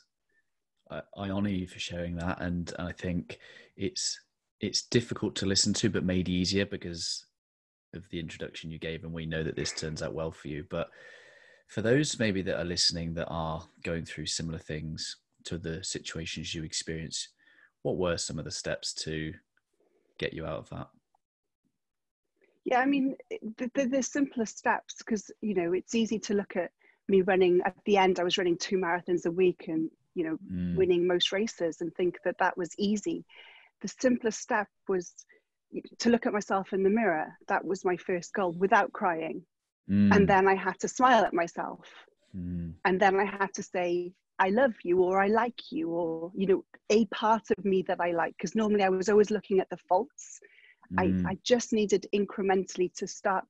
I, 0.91 1.01
I 1.17 1.29
honor 1.29 1.49
you 1.49 1.67
for 1.67 1.79
sharing 1.79 2.15
that, 2.17 2.41
and, 2.41 2.71
and 2.77 2.87
I 2.87 2.91
think 2.91 3.39
it's 3.77 4.19
it's 4.59 4.83
difficult 4.83 5.35
to 5.37 5.47
listen 5.47 5.73
to, 5.73 5.89
but 5.89 6.03
made 6.03 6.29
easier 6.29 6.65
because 6.65 7.25
of 7.95 8.07
the 8.09 8.19
introduction 8.19 8.69
you 8.71 8.77
gave, 8.77 9.03
and 9.03 9.13
we 9.13 9.25
know 9.25 9.43
that 9.43 9.55
this 9.55 9.71
turns 9.71 10.01
out 10.01 10.13
well 10.13 10.31
for 10.31 10.47
you. 10.49 10.65
But 10.69 10.89
for 11.67 11.81
those 11.81 12.19
maybe 12.19 12.41
that 12.43 12.59
are 12.59 12.65
listening 12.65 13.13
that 13.15 13.27
are 13.27 13.63
going 13.83 14.05
through 14.05 14.27
similar 14.27 14.59
things 14.59 15.17
to 15.45 15.57
the 15.57 15.83
situations 15.83 16.53
you 16.53 16.63
experience, 16.63 17.29
what 17.81 17.97
were 17.97 18.17
some 18.17 18.37
of 18.37 18.45
the 18.45 18.51
steps 18.51 18.93
to 18.93 19.33
get 20.19 20.33
you 20.33 20.45
out 20.45 20.59
of 20.59 20.69
that? 20.69 20.89
Yeah, 22.65 22.79
I 22.79 22.85
mean, 22.85 23.15
the, 23.57 23.69
the, 23.73 23.85
the 23.85 24.03
simplest 24.03 24.57
steps, 24.57 24.95
because, 24.99 25.31
you 25.41 25.55
know, 25.55 25.73
it's 25.73 25.95
easy 25.95 26.19
to 26.19 26.33
look 26.35 26.55
at 26.55 26.71
me 27.07 27.21
running, 27.21 27.61
at 27.65 27.75
the 27.77 27.97
end, 27.97 28.13
I 28.13 28.23
was 28.23 28.37
running 28.37 28.57
two 28.57 28.71
marathons 28.71 29.25
a 29.25 29.31
week 29.31 29.65
and, 29.67 29.89
you 30.13 30.23
know, 30.25 30.37
Mm, 30.51 30.73
winning 30.73 31.07
most 31.07 31.31
races 31.31 31.81
and 31.81 31.93
think 31.95 32.17
that 32.23 32.37
that 32.39 32.57
was 32.57 32.73
easy. 32.77 33.25
The 33.81 33.87
simplest 33.87 34.39
step 34.39 34.67
was 34.87 35.13
to 35.99 36.09
look 36.09 36.25
at 36.25 36.33
myself 36.33 36.73
in 36.73 36.83
the 36.83 36.89
mirror. 36.89 37.33
That 37.47 37.65
was 37.65 37.85
my 37.85 37.97
first 37.97 38.33
goal 38.33 38.51
without 38.53 38.91
crying. 38.93 39.43
mm, 39.87 40.11
And 40.11 40.27
then 40.27 40.47
I 40.47 40.55
had 40.55 40.79
to 40.79 40.87
smile 40.87 41.23
at 41.25 41.33
myself. 41.33 41.87
mm, 42.33 42.73
And 42.85 42.99
then 43.01 43.19
I 43.19 43.25
had 43.25 43.53
to 43.55 43.63
say, 43.63 44.13
I 44.39 44.49
love 44.49 44.73
you 44.83 45.01
or 45.03 45.21
I 45.21 45.27
like 45.27 45.71
you 45.71 45.89
or, 45.91 46.31
you 46.35 46.47
know, 46.47 46.63
a 46.89 47.05
part 47.07 47.43
of 47.57 47.65
me 47.65 47.83
that 47.87 47.99
I 48.01 48.11
like. 48.11 48.33
Because 48.37 48.55
normally 48.55 48.83
I 48.83 48.89
was 48.89 49.09
always 49.09 49.31
looking 49.31 49.59
at 49.59 49.69
the 49.69 49.77
faults. 49.77 50.39
Mm, 50.91 51.25
I, 51.25 51.31
I 51.31 51.37
just 51.43 51.73
needed 51.73 52.07
incrementally 52.13 52.93
to 52.95 53.07
start 53.07 53.45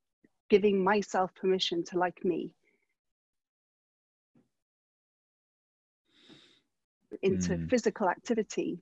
giving 0.50 0.84
myself 0.84 1.34
permission 1.36 1.84
to 1.86 1.98
like 1.98 2.24
me. 2.24 2.54
Into 7.24 7.58
Mm. 7.58 7.70
physical 7.70 8.10
activity. 8.10 8.80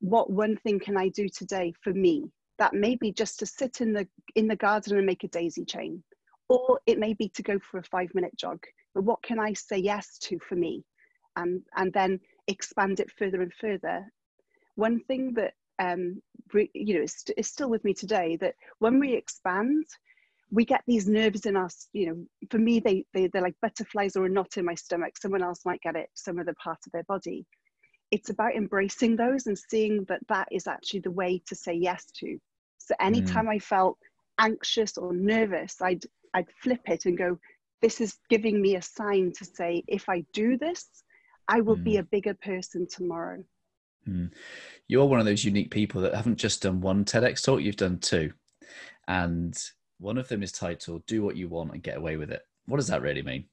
What 0.00 0.30
one 0.30 0.56
thing 0.56 0.78
can 0.80 0.96
i 0.96 1.08
do 1.08 1.28
today 1.28 1.72
for 1.82 1.92
me 1.94 2.30
that 2.58 2.74
may 2.74 2.96
be 2.96 3.12
just 3.12 3.38
to 3.38 3.46
sit 3.46 3.80
in 3.80 3.92
the 3.92 4.06
in 4.34 4.46
the 4.48 4.56
garden 4.56 4.96
and 4.96 5.06
make 5.06 5.24
a 5.24 5.28
daisy 5.28 5.64
chain? 5.64 6.02
Or 6.48 6.80
it 6.86 6.98
may 6.98 7.14
be 7.14 7.28
to 7.30 7.42
go 7.42 7.58
for 7.60 7.78
a 7.78 7.84
five 7.84 8.10
minute 8.14 8.36
jog. 8.36 8.62
But 8.94 9.04
what 9.04 9.22
can 9.22 9.38
i 9.38 9.52
say 9.54 9.78
yes 9.78 10.18
to 10.18 10.38
for 10.48 10.56
me? 10.56 10.84
And 11.36 11.62
and 11.76 11.92
then 11.92 12.20
expand 12.48 13.00
it 13.00 13.10
further 13.18 13.40
and 13.42 13.52
further. 13.54 14.12
One 14.74 15.00
thing 15.04 15.34
that 15.34 15.54
um 15.82 16.22
you 16.54 16.94
know 16.94 17.02
is 17.02 17.48
still 17.48 17.70
with 17.70 17.84
me 17.84 17.94
today 17.94 18.36
that 18.36 18.54
when 18.78 18.98
we 19.00 19.14
expand 19.14 19.84
we 20.50 20.64
get 20.64 20.82
these 20.86 21.08
nerves 21.08 21.46
in 21.46 21.56
us 21.56 21.88
you 21.92 22.06
know 22.06 22.26
for 22.50 22.58
me 22.58 22.78
they, 22.80 23.04
they 23.14 23.26
they're 23.28 23.42
like 23.42 23.56
butterflies 23.62 24.16
or 24.16 24.26
a 24.26 24.28
knot 24.28 24.56
in 24.56 24.64
my 24.64 24.74
stomach. 24.74 25.16
Someone 25.16 25.42
else 25.42 25.60
might 25.64 25.80
get 25.80 25.96
it 25.96 26.10
some 26.14 26.38
other 26.38 26.54
part 26.62 26.78
of 26.86 26.92
their 26.92 27.04
body. 27.04 27.46
It's 28.10 28.30
about 28.30 28.54
embracing 28.54 29.16
those 29.16 29.46
and 29.46 29.58
seeing 29.58 30.04
that 30.08 30.20
that 30.28 30.48
is 30.52 30.66
actually 30.66 31.00
the 31.00 31.10
way 31.10 31.42
to 31.46 31.54
say 31.54 31.74
yes 31.74 32.06
to. 32.20 32.38
So 32.78 32.94
anytime 33.00 33.48
i 33.48 33.58
felt 33.58 33.98
anxious 34.38 34.96
or 34.98 35.12
nervous 35.14 35.80
i'd 35.82 36.04
i'd 36.34 36.50
flip 36.62 36.80
it 36.86 37.06
and 37.06 37.16
go 37.16 37.38
this 37.80 38.00
is 38.00 38.18
giving 38.28 38.60
me 38.60 38.76
a 38.76 38.82
sign 38.82 39.32
to 39.38 39.44
say 39.44 39.82
if 39.88 40.08
i 40.08 40.24
do 40.32 40.56
this 40.58 40.88
i 41.48 41.60
will 41.60 41.80
be 41.84 41.96
Mm. 41.96 41.98
a 41.98 42.02
bigger 42.04 42.34
person 42.42 42.86
tomorrow 42.88 43.42
mm. 44.08 44.30
You're 44.88 45.06
one 45.06 45.20
of 45.20 45.26
those 45.26 45.44
unique 45.44 45.70
people 45.70 46.00
that 46.02 46.14
haven't 46.14 46.36
just 46.36 46.62
done 46.62 46.80
one 46.80 47.04
TEDx 47.04 47.42
talk, 47.44 47.60
you've 47.62 47.76
done 47.76 47.98
two. 47.98 48.32
And 49.08 49.56
one 49.98 50.18
of 50.18 50.28
them 50.28 50.42
is 50.42 50.52
titled 50.52 51.06
Do 51.06 51.22
What 51.22 51.36
You 51.36 51.48
Want 51.48 51.72
and 51.72 51.82
Get 51.82 51.96
Away 51.96 52.16
with 52.16 52.30
It. 52.30 52.42
What 52.66 52.76
does 52.78 52.88
that 52.88 53.02
really 53.02 53.22
mean? 53.22 53.44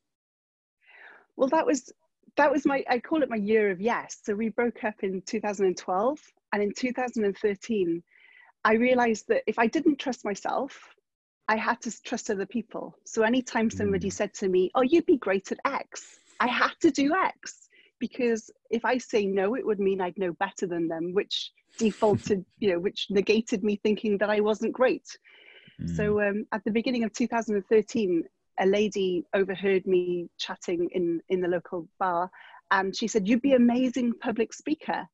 well 1.36 1.48
that 1.50 1.66
was 1.66 1.92
that 2.36 2.52
was 2.52 2.66
my 2.66 2.84
i 2.90 3.00
call 3.00 3.24
it 3.24 3.30
my 3.30 3.36
year 3.38 3.72
of 3.72 3.80
yes 3.80 4.18
so 4.24 4.36
we 4.36 4.50
broke 4.50 4.84
up 4.84 4.96
in 5.04 5.22
2012 5.22 6.20
and 6.54 6.62
in 6.64 6.74
2013 6.74 8.04
i 8.66 8.74
realized 8.74 9.26
that 9.30 9.44
if 9.48 9.58
i 9.58 9.66
didn't 9.68 9.98
trust 9.98 10.26
myself 10.26 10.90
i 11.48 11.56
had 11.56 11.80
to 11.82 12.02
trust 12.02 12.30
other 12.30 12.46
people 12.46 12.94
so 13.06 13.22
anytime 13.24 13.70
somebody 13.70 14.10
Mm. 14.10 14.14
said 14.14 14.34
to 14.34 14.50
me 14.50 14.70
oh 14.76 14.82
you'd 14.82 15.06
be 15.06 15.18
great 15.18 15.50
at 15.52 15.60
x 15.66 16.20
i 16.42 16.48
had 16.48 16.74
to 16.82 16.92
do 16.92 17.16
x 17.16 17.69
because 18.00 18.50
if 18.70 18.84
i 18.86 18.98
say 18.98 19.26
no 19.26 19.56
it 19.56 19.66
would 19.66 19.80
mean 19.80 20.02
i'd 20.02 20.18
know 20.18 20.34
better 20.34 20.66
than 20.66 20.88
them 20.88 21.14
which 21.14 21.52
defaulted 21.78 22.44
you 22.60 22.72
know 22.72 22.80
which 22.80 23.08
negated 23.10 23.64
me 23.64 23.80
thinking 23.84 24.18
that 24.18 24.30
i 24.30 24.40
wasn't 24.40 24.74
great 24.74 25.06
Mm, 25.82 25.96
so 25.96 26.22
um, 26.22 26.46
at 26.52 26.64
the 26.66 26.72
beginning 26.72 27.04
of 27.04 27.14
2013, 27.14 28.24
a 28.60 28.66
lady 28.66 29.26
overheard 29.34 29.86
me 29.88 30.28
chatting 30.38 30.90
in, 30.92 31.22
in 31.30 31.42
the 31.42 31.48
local 31.48 31.88
bar 32.00 32.30
and 32.72 32.96
she 32.96 33.08
said, 33.08 33.28
You'd 33.28 33.42
be 33.42 33.54
amazing 33.54 34.14
public 34.22 34.54
speaker. 34.54 35.08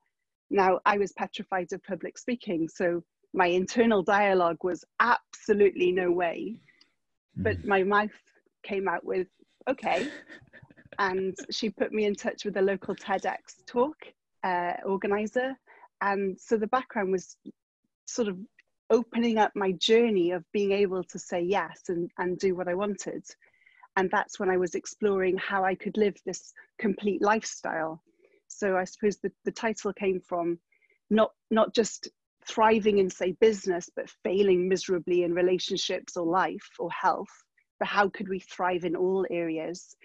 Now, 0.50 0.80
I 0.86 0.98
was 0.98 1.12
petrified 1.14 1.72
of 1.74 1.84
public 1.84 2.18
speaking. 2.18 2.68
So 2.68 3.04
my 3.34 3.48
internal 3.48 4.04
dialogue 4.04 4.64
was 4.64 4.84
absolutely 5.00 5.92
no 5.92 6.12
way. 6.12 6.58
But 7.38 7.58
mm, 7.58 7.66
my 7.66 7.84
mouth 7.84 8.12
came 8.64 8.88
out 8.88 9.06
with, 9.06 9.28
Okay. 9.70 10.08
And 11.00 11.36
she 11.52 11.70
put 11.70 11.92
me 11.92 12.06
in 12.06 12.16
touch 12.16 12.46
with 12.46 12.58
a 12.58 12.62
local 12.62 12.96
TEDx 12.96 13.66
talk 13.66 13.96
uh, 14.44 14.74
organizer. 14.86 15.56
And 16.02 16.40
so 16.40 16.58
the 16.58 16.68
background 16.68 17.12
was 17.12 17.38
sort 18.06 18.28
of 18.28 18.38
opening 18.90 19.38
up 19.38 19.52
my 19.56 19.72
journey 19.74 20.32
of 20.32 20.44
being 20.52 20.72
able 20.72 21.04
to 21.04 21.20
say 21.20 21.42
yes 21.42 21.84
and, 21.90 22.10
and 22.18 22.38
do 22.38 22.56
what 22.56 22.68
I 22.68 22.76
wanted. 22.76 23.24
And 23.98 24.10
that's 24.12 24.40
when 24.40 24.50
I 24.50 24.58
was 24.58 24.76
exploring 24.76 25.38
how 25.38 25.64
I 25.64 25.76
could 25.76 25.98
live 25.98 26.16
this 26.26 26.54
complete 26.78 27.22
lifestyle. 27.22 28.02
So 28.48 28.78
I 28.78 28.84
suppose 28.84 29.18
the, 29.18 29.32
the 29.46 29.52
title 29.52 29.94
came 29.94 30.20
from 30.20 30.60
not 31.10 31.32
not 31.52 31.74
just 31.74 32.10
thriving 32.48 33.00
in 33.00 33.10
say 33.10 33.32
business, 33.40 33.90
but 33.96 34.10
failing 34.24 34.70
miserably 34.70 35.24
in 35.24 35.34
relationships 35.34 36.16
or 36.18 36.26
life 36.26 36.70
or 36.78 36.90
health. 36.92 37.44
But 37.80 37.88
how 37.88 38.10
could 38.10 38.30
we 38.30 38.40
thrive 38.40 38.86
in 38.86 38.96
all 38.96 39.26
areas 39.30 39.96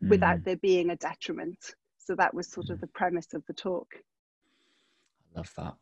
without 0.00 0.38
mm. 0.38 0.44
there 0.44 0.56
being 0.56 0.90
a 0.90 0.96
detriment? 0.96 1.74
So 1.98 2.14
that 2.16 2.34
was 2.34 2.48
sort 2.48 2.70
of 2.70 2.80
the 2.80 2.86
premise 2.88 3.34
of 3.34 3.44
the 3.46 3.52
talk. 3.52 3.88
I 5.34 5.38
love 5.38 5.52
that. 5.56 5.74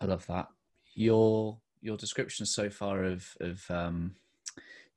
I 0.00 0.04
love 0.04 0.26
that. 0.26 0.48
Your 0.94 1.58
your 1.80 1.96
description 1.96 2.44
so 2.46 2.68
far 2.70 3.04
of 3.04 3.36
of 3.40 3.64
um, 3.70 4.14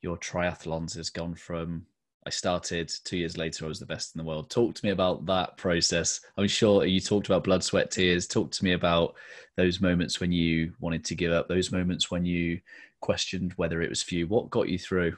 your 0.02 0.18
triathlons 0.18 0.96
has 0.96 1.10
gone 1.10 1.36
from 1.36 1.86
I 2.26 2.30
started 2.30 2.92
two 3.04 3.18
years 3.18 3.36
later. 3.36 3.66
I 3.66 3.68
was 3.68 3.80
the 3.80 3.86
best 3.86 4.16
in 4.16 4.20
the 4.20 4.28
world. 4.28 4.50
Talk 4.50 4.76
to 4.76 4.86
me 4.86 4.92
about 4.92 5.26
that 5.26 5.58
process. 5.58 6.22
I'm 6.38 6.48
sure 6.48 6.86
you 6.86 7.00
talked 7.00 7.26
about 7.26 7.44
blood, 7.44 7.64
sweat, 7.64 7.90
tears. 7.90 8.28
Talk 8.28 8.52
to 8.52 8.64
me 8.64 8.74
about 8.74 9.16
those 9.58 9.82
moments 9.82 10.20
when 10.20 10.32
you 10.32 10.74
wanted 10.80 11.04
to 11.06 11.16
give 11.16 11.32
up. 11.32 11.48
Those 11.48 11.72
moments 11.72 12.12
when 12.12 12.24
you 12.24 12.62
questioned 13.00 13.54
whether 13.56 13.82
it 13.82 13.90
was 13.90 14.04
for 14.04 14.14
you. 14.16 14.28
What 14.28 14.52
got 14.52 14.70
you 14.70 14.78
through? 14.78 15.18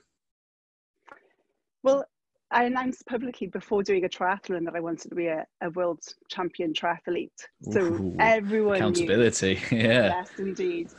Well, 1.83 2.05
I 2.53 2.65
announced 2.65 3.07
publicly 3.07 3.47
before 3.47 3.81
doing 3.81 4.05
a 4.05 4.09
triathlon 4.09 4.63
that 4.65 4.75
I 4.75 4.79
wanted 4.79 5.09
to 5.09 5.15
be 5.15 5.25
a, 5.25 5.43
a 5.61 5.71
world 5.71 6.01
champion 6.29 6.71
triathlete. 6.71 7.31
So 7.71 7.81
Ooh, 7.81 8.15
everyone 8.19 8.75
knew. 8.75 8.77
Accountability. 8.77 9.59
yeah. 9.71 10.13
Yes, 10.19 10.29
indeed. 10.37 10.89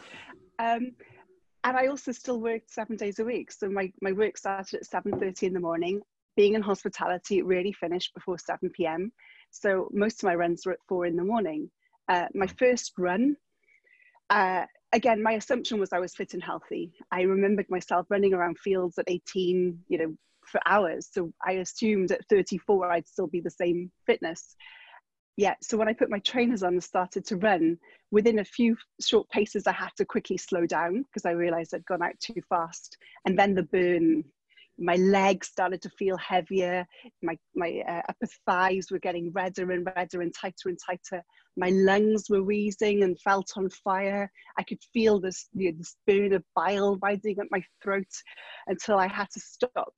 Um, 0.58 0.92
and 1.62 1.76
I 1.76 1.86
also 1.86 2.10
still 2.10 2.40
worked 2.40 2.72
seven 2.72 2.96
days 2.96 3.20
a 3.20 3.24
week. 3.24 3.52
So 3.52 3.68
my, 3.68 3.92
my 4.02 4.10
work 4.10 4.36
started 4.36 4.80
at 4.80 5.04
7.30 5.04 5.44
in 5.44 5.52
the 5.52 5.60
morning. 5.60 6.02
Being 6.36 6.54
in 6.54 6.60
hospitality, 6.60 7.38
it 7.38 7.46
really 7.46 7.72
finished 7.72 8.12
before 8.14 8.36
7 8.36 8.68
p.m. 8.70 9.12
So 9.52 9.88
most 9.92 10.22
of 10.22 10.26
my 10.26 10.34
runs 10.34 10.66
were 10.66 10.72
at 10.72 10.78
four 10.88 11.06
in 11.06 11.14
the 11.14 11.22
morning. 11.22 11.70
Uh, 12.08 12.26
my 12.34 12.48
first 12.48 12.94
run, 12.98 13.36
uh, 14.28 14.64
again, 14.92 15.22
my 15.22 15.32
assumption 15.32 15.78
was 15.78 15.92
I 15.92 16.00
was 16.00 16.16
fit 16.16 16.34
and 16.34 16.42
healthy. 16.42 16.92
I 17.12 17.22
remembered 17.22 17.70
myself 17.70 18.06
running 18.10 18.34
around 18.34 18.58
fields 18.58 18.98
at 18.98 19.04
18, 19.08 19.78
you 19.88 19.98
know, 19.98 20.16
for 20.54 20.60
hours. 20.66 21.08
So 21.10 21.32
I 21.44 21.52
assumed 21.54 22.12
at 22.12 22.24
34 22.30 22.92
I'd 22.92 23.08
still 23.08 23.26
be 23.26 23.40
the 23.40 23.50
same 23.50 23.90
fitness. 24.06 24.54
Yeah. 25.36 25.54
So 25.60 25.76
when 25.76 25.88
I 25.88 25.92
put 25.94 26.10
my 26.10 26.20
trainers 26.20 26.62
on 26.62 26.74
and 26.74 26.84
started 26.84 27.26
to 27.26 27.36
run, 27.36 27.76
within 28.12 28.38
a 28.38 28.44
few 28.44 28.76
short 29.00 29.28
paces, 29.30 29.66
I 29.66 29.72
had 29.72 29.90
to 29.96 30.04
quickly 30.04 30.36
slow 30.36 30.64
down 30.64 31.02
because 31.02 31.26
I 31.26 31.32
realized 31.32 31.74
I'd 31.74 31.84
gone 31.86 32.04
out 32.04 32.14
too 32.20 32.40
fast. 32.48 32.96
And 33.26 33.36
then 33.36 33.56
the 33.56 33.64
burn 33.64 34.22
my 34.78 34.96
legs 34.96 35.48
started 35.48 35.80
to 35.80 35.88
feel 35.90 36.16
heavier 36.16 36.84
my, 37.22 37.38
my 37.54 37.80
uh, 37.88 38.02
upper 38.08 38.26
thighs 38.44 38.88
were 38.90 38.98
getting 38.98 39.30
redder 39.32 39.70
and 39.70 39.86
redder 39.96 40.20
and 40.20 40.34
tighter 40.34 40.68
and 40.68 40.78
tighter 40.84 41.22
my 41.56 41.68
lungs 41.70 42.24
were 42.28 42.42
wheezing 42.42 43.04
and 43.04 43.20
felt 43.20 43.52
on 43.56 43.70
fire 43.70 44.28
i 44.58 44.62
could 44.64 44.80
feel 44.92 45.20
this, 45.20 45.48
you 45.54 45.70
know, 45.70 45.78
this 45.78 45.96
burn 46.08 46.32
of 46.32 46.42
bile 46.56 46.98
rising 47.02 47.38
up 47.38 47.46
my 47.50 47.62
throat 47.82 48.10
until 48.66 48.98
i 48.98 49.06
had 49.06 49.30
to 49.30 49.38
stop 49.38 49.94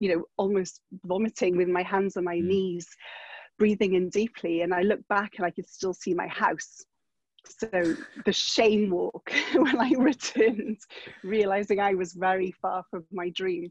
you 0.00 0.14
know 0.14 0.24
almost 0.36 0.80
vomiting 1.04 1.56
with 1.56 1.68
my 1.68 1.82
hands 1.82 2.16
on 2.16 2.24
my 2.24 2.36
mm. 2.36 2.44
knees 2.44 2.88
breathing 3.58 3.94
in 3.94 4.08
deeply 4.08 4.62
and 4.62 4.74
i 4.74 4.82
looked 4.82 5.06
back 5.08 5.32
and 5.36 5.46
i 5.46 5.50
could 5.50 5.68
still 5.68 5.94
see 5.94 6.14
my 6.14 6.26
house 6.26 6.84
so 7.46 7.94
the 8.26 8.32
shame 8.32 8.90
walk 8.90 9.30
when 9.54 9.78
i 9.78 9.90
returned 9.98 10.78
realizing 11.22 11.78
i 11.78 11.94
was 11.94 12.12
very 12.12 12.52
far 12.62 12.82
from 12.90 13.04
my 13.12 13.28
dream 13.30 13.70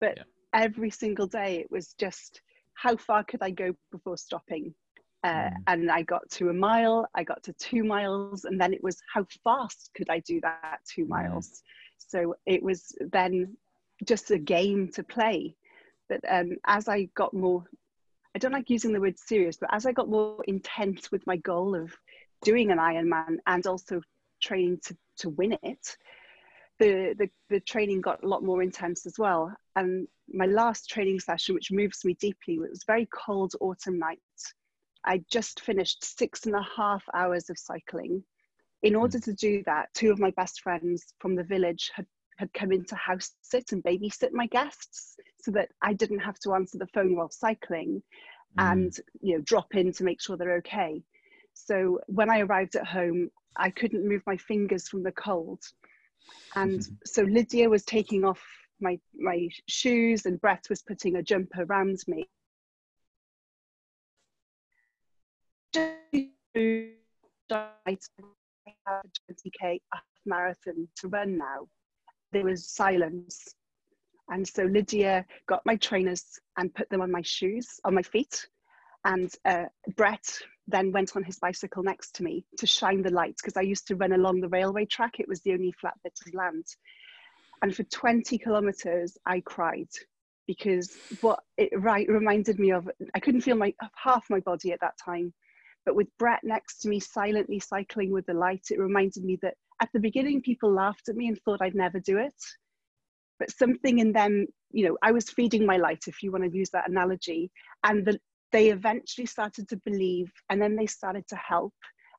but 0.00 0.16
yeah. 0.16 0.22
every 0.54 0.90
single 0.90 1.26
day 1.26 1.56
it 1.56 1.70
was 1.70 1.94
just 1.94 2.40
how 2.80 2.96
far 2.96 3.22
could 3.22 3.42
I 3.42 3.50
go 3.50 3.74
before 3.92 4.16
stopping? 4.16 4.74
Uh, 5.22 5.28
mm. 5.28 5.52
And 5.66 5.90
I 5.90 6.02
got 6.02 6.28
to 6.30 6.48
a 6.48 6.52
mile, 6.52 7.06
I 7.14 7.24
got 7.24 7.42
to 7.44 7.52
two 7.54 7.84
miles, 7.84 8.44
and 8.44 8.58
then 8.58 8.72
it 8.72 8.82
was 8.82 8.96
how 9.12 9.26
fast 9.44 9.90
could 9.94 10.08
I 10.08 10.20
do 10.20 10.40
that 10.40 10.78
two 10.88 11.04
mm. 11.04 11.08
miles? 11.08 11.62
So 11.98 12.34
it 12.46 12.62
was 12.62 12.86
then 13.12 13.54
just 14.06 14.30
a 14.30 14.38
game 14.38 14.90
to 14.94 15.04
play. 15.04 15.54
But 16.10 16.20
um, 16.28 16.56
as 16.66 16.88
I 16.88 17.04
got 17.14 17.32
more, 17.32 17.64
I 18.34 18.38
don't 18.38 18.52
like 18.52 18.68
using 18.68 18.92
the 18.92 19.00
word 19.00 19.18
serious, 19.18 19.56
but 19.56 19.72
as 19.72 19.86
I 19.86 19.92
got 19.92 20.10
more 20.10 20.44
intense 20.46 21.10
with 21.10 21.26
my 21.26 21.36
goal 21.36 21.74
of 21.74 21.94
doing 22.42 22.70
an 22.70 22.78
Ironman 22.78 23.36
and 23.46 23.66
also 23.66 24.02
training 24.42 24.80
to, 24.86 24.96
to 25.18 25.28
win 25.30 25.56
it, 25.62 25.96
the, 26.80 27.14
the, 27.16 27.30
the 27.48 27.60
training 27.60 28.00
got 28.00 28.24
a 28.24 28.26
lot 28.26 28.42
more 28.42 28.62
intense 28.62 29.06
as 29.06 29.14
well. 29.18 29.54
And 29.76 30.08
my 30.28 30.46
last 30.46 30.90
training 30.90 31.20
session, 31.20 31.54
which 31.54 31.70
moves 31.70 32.04
me 32.04 32.14
deeply, 32.14 32.54
it 32.54 32.70
was 32.70 32.84
very 32.84 33.08
cold 33.14 33.52
autumn 33.60 33.98
night. 33.98 34.18
I 35.04 35.22
just 35.30 35.60
finished 35.60 36.04
six 36.04 36.46
and 36.46 36.56
a 36.56 36.66
half 36.76 37.04
hours 37.14 37.50
of 37.50 37.58
cycling. 37.58 38.24
In 38.82 38.96
order 38.96 39.18
hmm. 39.18 39.30
to 39.30 39.32
do 39.34 39.62
that, 39.66 39.94
two 39.94 40.10
of 40.10 40.18
my 40.18 40.30
best 40.32 40.60
friends 40.62 41.14
from 41.20 41.36
the 41.36 41.44
village 41.44 41.90
had, 41.94 42.06
had 42.40 42.52
come 42.54 42.72
in 42.72 42.84
to 42.86 42.94
house 42.94 43.32
sit 43.42 43.72
and 43.72 43.84
babysit 43.84 44.32
my 44.32 44.46
guests 44.46 45.16
so 45.42 45.50
that 45.50 45.68
I 45.82 45.92
didn't 45.92 46.20
have 46.20 46.38
to 46.40 46.54
answer 46.54 46.78
the 46.78 46.86
phone 46.88 47.14
while 47.14 47.30
cycling 47.30 48.02
mm. 48.58 48.72
and 48.72 48.96
you 49.20 49.36
know 49.36 49.42
drop 49.42 49.74
in 49.74 49.92
to 49.92 50.04
make 50.04 50.20
sure 50.20 50.36
they're 50.36 50.56
okay. 50.56 51.02
So 51.52 52.00
when 52.06 52.30
I 52.30 52.40
arrived 52.40 52.76
at 52.76 52.86
home, 52.86 53.30
I 53.56 53.68
couldn't 53.70 54.08
move 54.08 54.22
my 54.26 54.38
fingers 54.38 54.88
from 54.88 55.02
the 55.02 55.12
cold 55.12 55.60
and 56.56 56.80
mm-hmm. 56.80 56.94
so 57.04 57.22
Lydia 57.22 57.68
was 57.68 57.84
taking 57.84 58.24
off 58.24 58.42
my, 58.80 58.98
my 59.14 59.48
shoes 59.68 60.24
and 60.26 60.40
Brett 60.40 60.64
was 60.70 60.82
putting 60.82 61.16
a 61.16 61.22
jumper 61.22 61.64
around 61.64 61.98
me. 62.06 62.26
I 65.76 66.34
have 68.86 69.02
a 69.28 69.32
20k 69.32 69.80
half 69.92 70.02
marathon 70.24 70.88
to 70.96 71.08
run 71.08 71.36
now. 71.36 71.68
There 72.32 72.44
was 72.44 72.68
silence. 72.68 73.54
And 74.28 74.46
so 74.46 74.64
Lydia 74.64 75.26
got 75.48 75.66
my 75.66 75.76
trainers 75.76 76.38
and 76.56 76.74
put 76.74 76.88
them 76.90 77.00
on 77.00 77.10
my 77.10 77.22
shoes, 77.22 77.80
on 77.84 77.94
my 77.94 78.02
feet. 78.02 78.46
And 79.04 79.32
uh, 79.44 79.64
Brett 79.96 80.38
then 80.68 80.92
went 80.92 81.16
on 81.16 81.24
his 81.24 81.38
bicycle 81.38 81.82
next 81.82 82.14
to 82.14 82.22
me 82.22 82.44
to 82.58 82.66
shine 82.66 83.02
the 83.02 83.10
light 83.10 83.36
because 83.36 83.56
I 83.56 83.62
used 83.62 83.88
to 83.88 83.96
run 83.96 84.12
along 84.12 84.40
the 84.40 84.48
railway 84.48 84.84
track. 84.84 85.18
It 85.18 85.28
was 85.28 85.40
the 85.40 85.52
only 85.52 85.72
flat 85.72 85.94
bit 86.04 86.18
of 86.26 86.34
land. 86.34 86.64
And 87.62 87.74
for 87.74 87.82
20 87.84 88.38
kilometers, 88.38 89.18
I 89.26 89.40
cried 89.40 89.88
because 90.46 90.96
what 91.20 91.40
it 91.58 91.70
right 91.78 92.08
reminded 92.08 92.58
me 92.58 92.70
of, 92.72 92.88
I 93.14 93.20
couldn't 93.20 93.42
feel 93.42 93.56
my 93.56 93.74
half 93.94 94.28
my 94.30 94.40
body 94.40 94.72
at 94.72 94.80
that 94.80 94.98
time. 95.02 95.32
But 95.84 95.94
with 95.94 96.08
Brett 96.18 96.40
next 96.42 96.78
to 96.82 96.88
me, 96.88 97.00
silently 97.00 97.58
cycling 97.58 98.12
with 98.12 98.26
the 98.26 98.34
light, 98.34 98.66
it 98.70 98.78
reminded 98.78 99.24
me 99.24 99.38
that 99.42 99.54
at 99.80 99.88
the 99.92 100.00
beginning, 100.00 100.42
people 100.42 100.72
laughed 100.72 101.08
at 101.08 101.16
me 101.16 101.28
and 101.28 101.38
thought 101.40 101.62
I'd 101.62 101.74
never 101.74 102.00
do 102.00 102.18
it. 102.18 102.34
But 103.38 103.50
something 103.50 103.98
in 103.98 104.12
them, 104.12 104.46
you 104.70 104.86
know, 104.86 104.98
I 105.02 105.12
was 105.12 105.30
feeding 105.30 105.64
my 105.64 105.78
light, 105.78 106.04
if 106.06 106.22
you 106.22 106.30
want 106.30 106.44
to 106.44 106.56
use 106.56 106.70
that 106.70 106.88
analogy. 106.88 107.50
And 107.84 108.04
the, 108.04 108.18
they 108.52 108.70
eventually 108.70 109.26
started 109.26 109.68
to 109.68 109.76
believe 109.84 110.30
and 110.48 110.60
then 110.60 110.76
they 110.76 110.86
started 110.86 111.26
to 111.28 111.36
help 111.36 111.74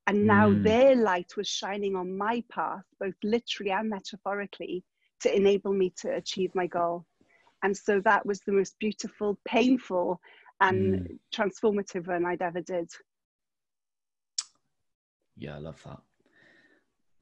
and 0.07 0.25
now 0.25 0.49
mm. 0.49 0.63
their 0.63 0.95
light 0.95 1.31
was 1.37 1.47
shining 1.47 1.95
on 1.95 2.17
my 2.17 2.43
path 2.51 2.83
both 2.99 3.13
literally 3.23 3.71
and 3.71 3.89
metaphorically 3.89 4.83
to 5.21 5.35
enable 5.35 5.73
me 5.73 5.93
to 5.97 6.13
achieve 6.15 6.51
my 6.55 6.67
goal 6.67 7.05
and 7.63 7.75
so 7.75 8.01
that 8.03 8.25
was 8.25 8.39
the 8.41 8.51
most 8.51 8.75
beautiful 8.79 9.37
painful 9.45 10.19
and 10.61 11.07
mm. 11.07 11.17
transformative 11.33 12.07
run 12.07 12.25
i'd 12.25 12.41
ever 12.41 12.61
did 12.61 12.89
yeah 15.37 15.55
i 15.55 15.59
love 15.59 15.81
that 15.83 15.99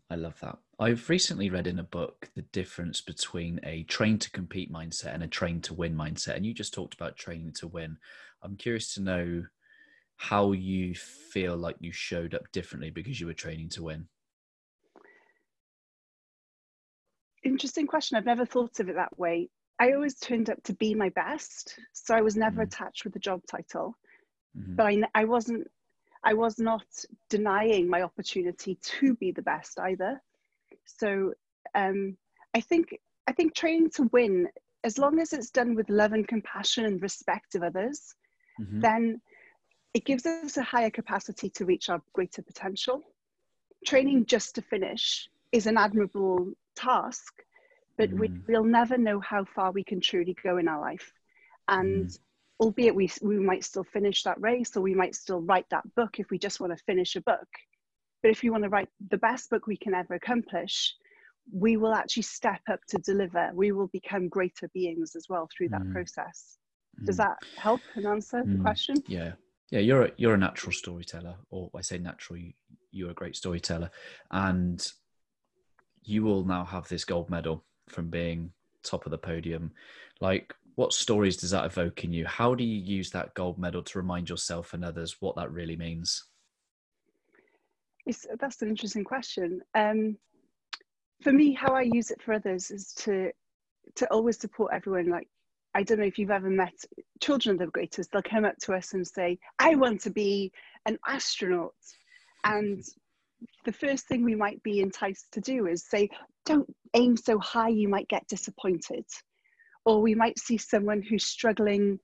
I 0.09 0.15
love 0.15 0.39
that. 0.41 0.57
I've 0.79 1.07
recently 1.09 1.49
read 1.49 1.67
in 1.67 1.77
a 1.77 1.83
book 1.83 2.29
the 2.35 2.41
difference 2.41 2.99
between 2.99 3.59
a 3.63 3.83
train 3.83 4.17
to 4.19 4.31
compete 4.31 4.71
mindset 4.71 5.13
and 5.13 5.21
a 5.21 5.27
train 5.27 5.61
to 5.61 5.73
win 5.73 5.95
mindset. 5.95 6.35
And 6.35 6.45
you 6.45 6.53
just 6.53 6.73
talked 6.73 6.95
about 6.95 7.15
training 7.15 7.53
to 7.59 7.67
win. 7.67 7.97
I'm 8.41 8.55
curious 8.55 8.93
to 8.95 9.01
know 9.01 9.43
how 10.15 10.51
you 10.53 10.95
feel 10.95 11.55
like 11.55 11.75
you 11.79 11.91
showed 11.91 12.33
up 12.33 12.51
differently 12.51 12.89
because 12.89 13.19
you 13.19 13.27
were 13.27 13.33
training 13.33 13.69
to 13.69 13.83
win. 13.83 14.07
Interesting 17.43 17.87
question. 17.87 18.17
I've 18.17 18.25
never 18.25 18.45
thought 18.45 18.79
of 18.79 18.89
it 18.89 18.95
that 18.95 19.17
way. 19.17 19.49
I 19.79 19.93
always 19.93 20.17
turned 20.17 20.49
up 20.49 20.61
to 20.63 20.73
be 20.73 20.93
my 20.95 21.09
best. 21.09 21.79
So 21.93 22.15
I 22.15 22.21
was 22.21 22.35
never 22.35 22.61
mm. 22.61 22.67
attached 22.67 23.05
with 23.05 23.15
a 23.15 23.19
job 23.19 23.41
title. 23.49 23.95
Mm-hmm. 24.57 24.75
But 24.75 24.87
I, 24.87 25.03
I 25.13 25.25
wasn't 25.25 25.67
I 26.23 26.33
was 26.33 26.59
not 26.59 26.85
denying 27.29 27.89
my 27.89 28.01
opportunity 28.01 28.75
to 28.75 29.15
be 29.15 29.31
the 29.31 29.41
best 29.41 29.79
either. 29.79 30.21
So 30.85 31.33
um, 31.75 32.17
I 32.53 32.61
think 32.61 32.97
I 33.27 33.31
think 33.31 33.53
training 33.53 33.91
to 33.91 34.03
win, 34.11 34.49
as 34.83 34.97
long 34.97 35.19
as 35.19 35.33
it's 35.33 35.51
done 35.51 35.75
with 35.75 35.89
love 35.89 36.13
and 36.13 36.27
compassion 36.27 36.85
and 36.85 37.01
respect 37.01 37.55
of 37.55 37.63
others, 37.63 38.15
mm-hmm. 38.59 38.79
then 38.79 39.21
it 39.93 40.05
gives 40.05 40.25
us 40.25 40.57
a 40.57 40.63
higher 40.63 40.89
capacity 40.89 41.49
to 41.51 41.65
reach 41.65 41.89
our 41.89 42.01
greater 42.13 42.41
potential. 42.41 43.03
Training 43.85 44.25
just 44.25 44.55
to 44.55 44.61
finish 44.61 45.29
is 45.51 45.67
an 45.67 45.77
admirable 45.77 46.51
task, 46.75 47.33
but 47.97 48.09
mm. 48.11 48.19
we, 48.19 48.53
will 48.53 48.63
never 48.63 48.97
know 48.97 49.19
how 49.19 49.45
far 49.45 49.71
we 49.71 49.83
can 49.83 50.01
truly 50.01 50.35
go 50.43 50.57
in 50.57 50.67
our 50.67 50.81
life. 50.81 51.13
And 51.67 52.07
mm 52.07 52.19
albeit 52.59 52.95
we, 52.95 53.09
we 53.21 53.39
might 53.39 53.63
still 53.63 53.83
finish 53.83 54.23
that 54.23 54.39
race 54.41 54.75
or 54.75 54.81
we 54.81 54.93
might 54.93 55.15
still 55.15 55.41
write 55.41 55.65
that 55.69 55.83
book 55.95 56.19
if 56.19 56.29
we 56.29 56.37
just 56.37 56.59
want 56.59 56.77
to 56.77 56.83
finish 56.83 57.15
a 57.15 57.21
book. 57.21 57.47
But 58.21 58.31
if 58.31 58.43
you 58.43 58.51
want 58.51 58.63
to 58.65 58.69
write 58.69 58.89
the 59.09 59.17
best 59.17 59.49
book 59.49 59.65
we 59.65 59.77
can 59.77 59.93
ever 59.93 60.15
accomplish, 60.15 60.93
we 61.51 61.77
will 61.77 61.93
actually 61.93 62.23
step 62.23 62.61
up 62.69 62.81
to 62.89 62.97
deliver. 62.97 63.49
We 63.53 63.71
will 63.71 63.87
become 63.87 64.27
greater 64.27 64.69
beings 64.73 65.15
as 65.15 65.27
well 65.29 65.47
through 65.55 65.69
that 65.69 65.81
mm. 65.81 65.93
process. 65.93 66.57
Does 67.05 67.15
mm. 67.15 67.19
that 67.19 67.37
help 67.57 67.81
and 67.95 68.05
answer 68.05 68.43
mm. 68.43 68.57
the 68.57 68.61
question? 68.61 68.95
Yeah. 69.07 69.33
Yeah, 69.71 69.79
you're 69.79 70.05
a, 70.05 70.11
you're 70.17 70.33
a 70.33 70.37
natural 70.37 70.71
storyteller, 70.71 71.35
or 71.51 71.69
I 71.75 71.81
say 71.81 71.99
natural, 71.99 72.39
you, 72.39 72.53
you're 72.91 73.11
a 73.11 73.13
great 73.13 73.35
storyteller. 73.35 73.91
And 74.31 74.85
you 76.03 76.23
will 76.23 76.43
now 76.43 76.65
have 76.65 76.87
this 76.87 77.05
gold 77.05 77.29
medal 77.29 77.63
from 77.87 78.09
being 78.09 78.51
top 78.83 79.05
of 79.05 79.11
the 79.11 79.17
podium. 79.17 79.71
Like, 80.21 80.55
what 80.79 80.93
stories 80.93 81.35
does 81.35 81.51
that 81.51 81.65
evoke 81.65 82.05
in 82.05 82.13
you? 82.13 82.25
How 82.25 82.55
do 82.55 82.63
you 82.63 82.79
use 82.79 83.09
that 83.09 83.33
gold 83.33 83.59
medal 83.59 83.83
to 83.83 83.97
remind 83.97 84.29
yourself 84.29 84.73
and 84.73 84.85
others 84.85 85.17
what 85.19 85.35
that 85.35 85.51
really 85.51 85.75
means? 85.75 86.23
It's, 88.05 88.25
that's 88.39 88.61
an 88.61 88.69
interesting 88.69 89.03
question. 89.03 89.59
Um, 89.75 90.15
for 91.21 91.33
me, 91.33 91.51
how 91.51 91.73
I 91.73 91.81
use 91.81 92.11
it 92.11 92.21
for 92.21 92.33
others 92.33 92.71
is 92.71 92.93
to 92.99 93.29
to 93.95 94.09
always 94.09 94.39
support 94.39 94.71
everyone. 94.73 95.09
Like, 95.09 95.27
I 95.75 95.83
don't 95.83 95.99
know 95.99 96.05
if 96.05 96.17
you've 96.17 96.31
ever 96.31 96.49
met 96.49 96.75
children 97.19 97.55
of 97.55 97.59
the 97.59 97.71
greatest. 97.71 98.13
They'll 98.13 98.21
come 98.21 98.45
up 98.45 98.55
to 98.61 98.73
us 98.73 98.93
and 98.93 99.05
say, 99.05 99.37
"I 99.59 99.75
want 99.75 99.99
to 100.03 100.09
be 100.09 100.49
an 100.85 100.97
astronaut," 101.05 101.73
and 102.45 102.81
the 103.65 103.73
first 103.73 104.07
thing 104.07 104.23
we 104.23 104.35
might 104.35 104.63
be 104.63 104.79
enticed 104.79 105.33
to 105.33 105.41
do 105.41 105.67
is 105.67 105.83
say, 105.83 106.09
"Don't 106.45 106.73
aim 106.93 107.17
so 107.17 107.37
high; 107.37 107.67
you 107.67 107.89
might 107.89 108.07
get 108.07 108.25
disappointed." 108.29 109.03
Or 109.89 110.01
we 110.01 110.15
might 110.15 110.39
see 110.39 110.57
someone 110.57 111.01
who's 111.01 111.25
struggling 111.25 111.99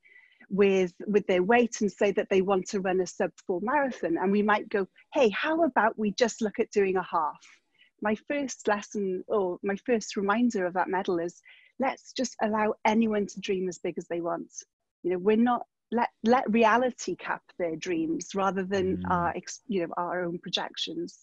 with 0.49 0.93
with 1.07 1.25
their 1.27 1.43
weight 1.43 1.81
and 1.81 1.91
say 1.91 2.11
that 2.11 2.27
they 2.29 2.41
want 2.41 2.67
to 2.67 2.79
run 2.79 3.01
a 3.01 3.07
sub 3.07 3.31
four 3.47 3.59
marathon 3.61 4.15
and 4.17 4.31
we 4.31 4.43
might 4.43 4.69
go 4.69 4.85
hey 5.13 5.29
how 5.29 5.63
about 5.63 5.97
we 5.97 6.11
just 6.11 6.39
look 6.39 6.59
at 6.59 6.69
doing 6.71 6.97
a 6.97 7.03
half 7.03 7.39
my 8.01 8.15
first 8.27 8.67
lesson 8.67 9.23
or 9.27 9.57
my 9.63 9.75
first 9.85 10.15
reminder 10.15 10.65
of 10.65 10.73
that 10.73 10.89
medal 10.89 11.19
is 11.19 11.41
let's 11.79 12.13
just 12.13 12.35
allow 12.41 12.73
anyone 12.85 13.27
to 13.27 13.39
dream 13.39 13.67
as 13.67 13.79
big 13.79 13.97
as 13.97 14.07
they 14.07 14.21
want. 14.21 14.51
You 15.03 15.11
know, 15.11 15.17
we're 15.17 15.37
not 15.37 15.63
let 15.91 16.09
let 16.23 16.51
reality 16.51 17.15
cap 17.15 17.43
their 17.59 17.75
dreams 17.75 18.29
rather 18.33 18.63
than 18.63 18.97
mm. 18.97 19.11
our 19.11 19.33
you 19.67 19.81
know 19.81 19.93
our 19.97 20.23
own 20.23 20.39
projections. 20.39 21.19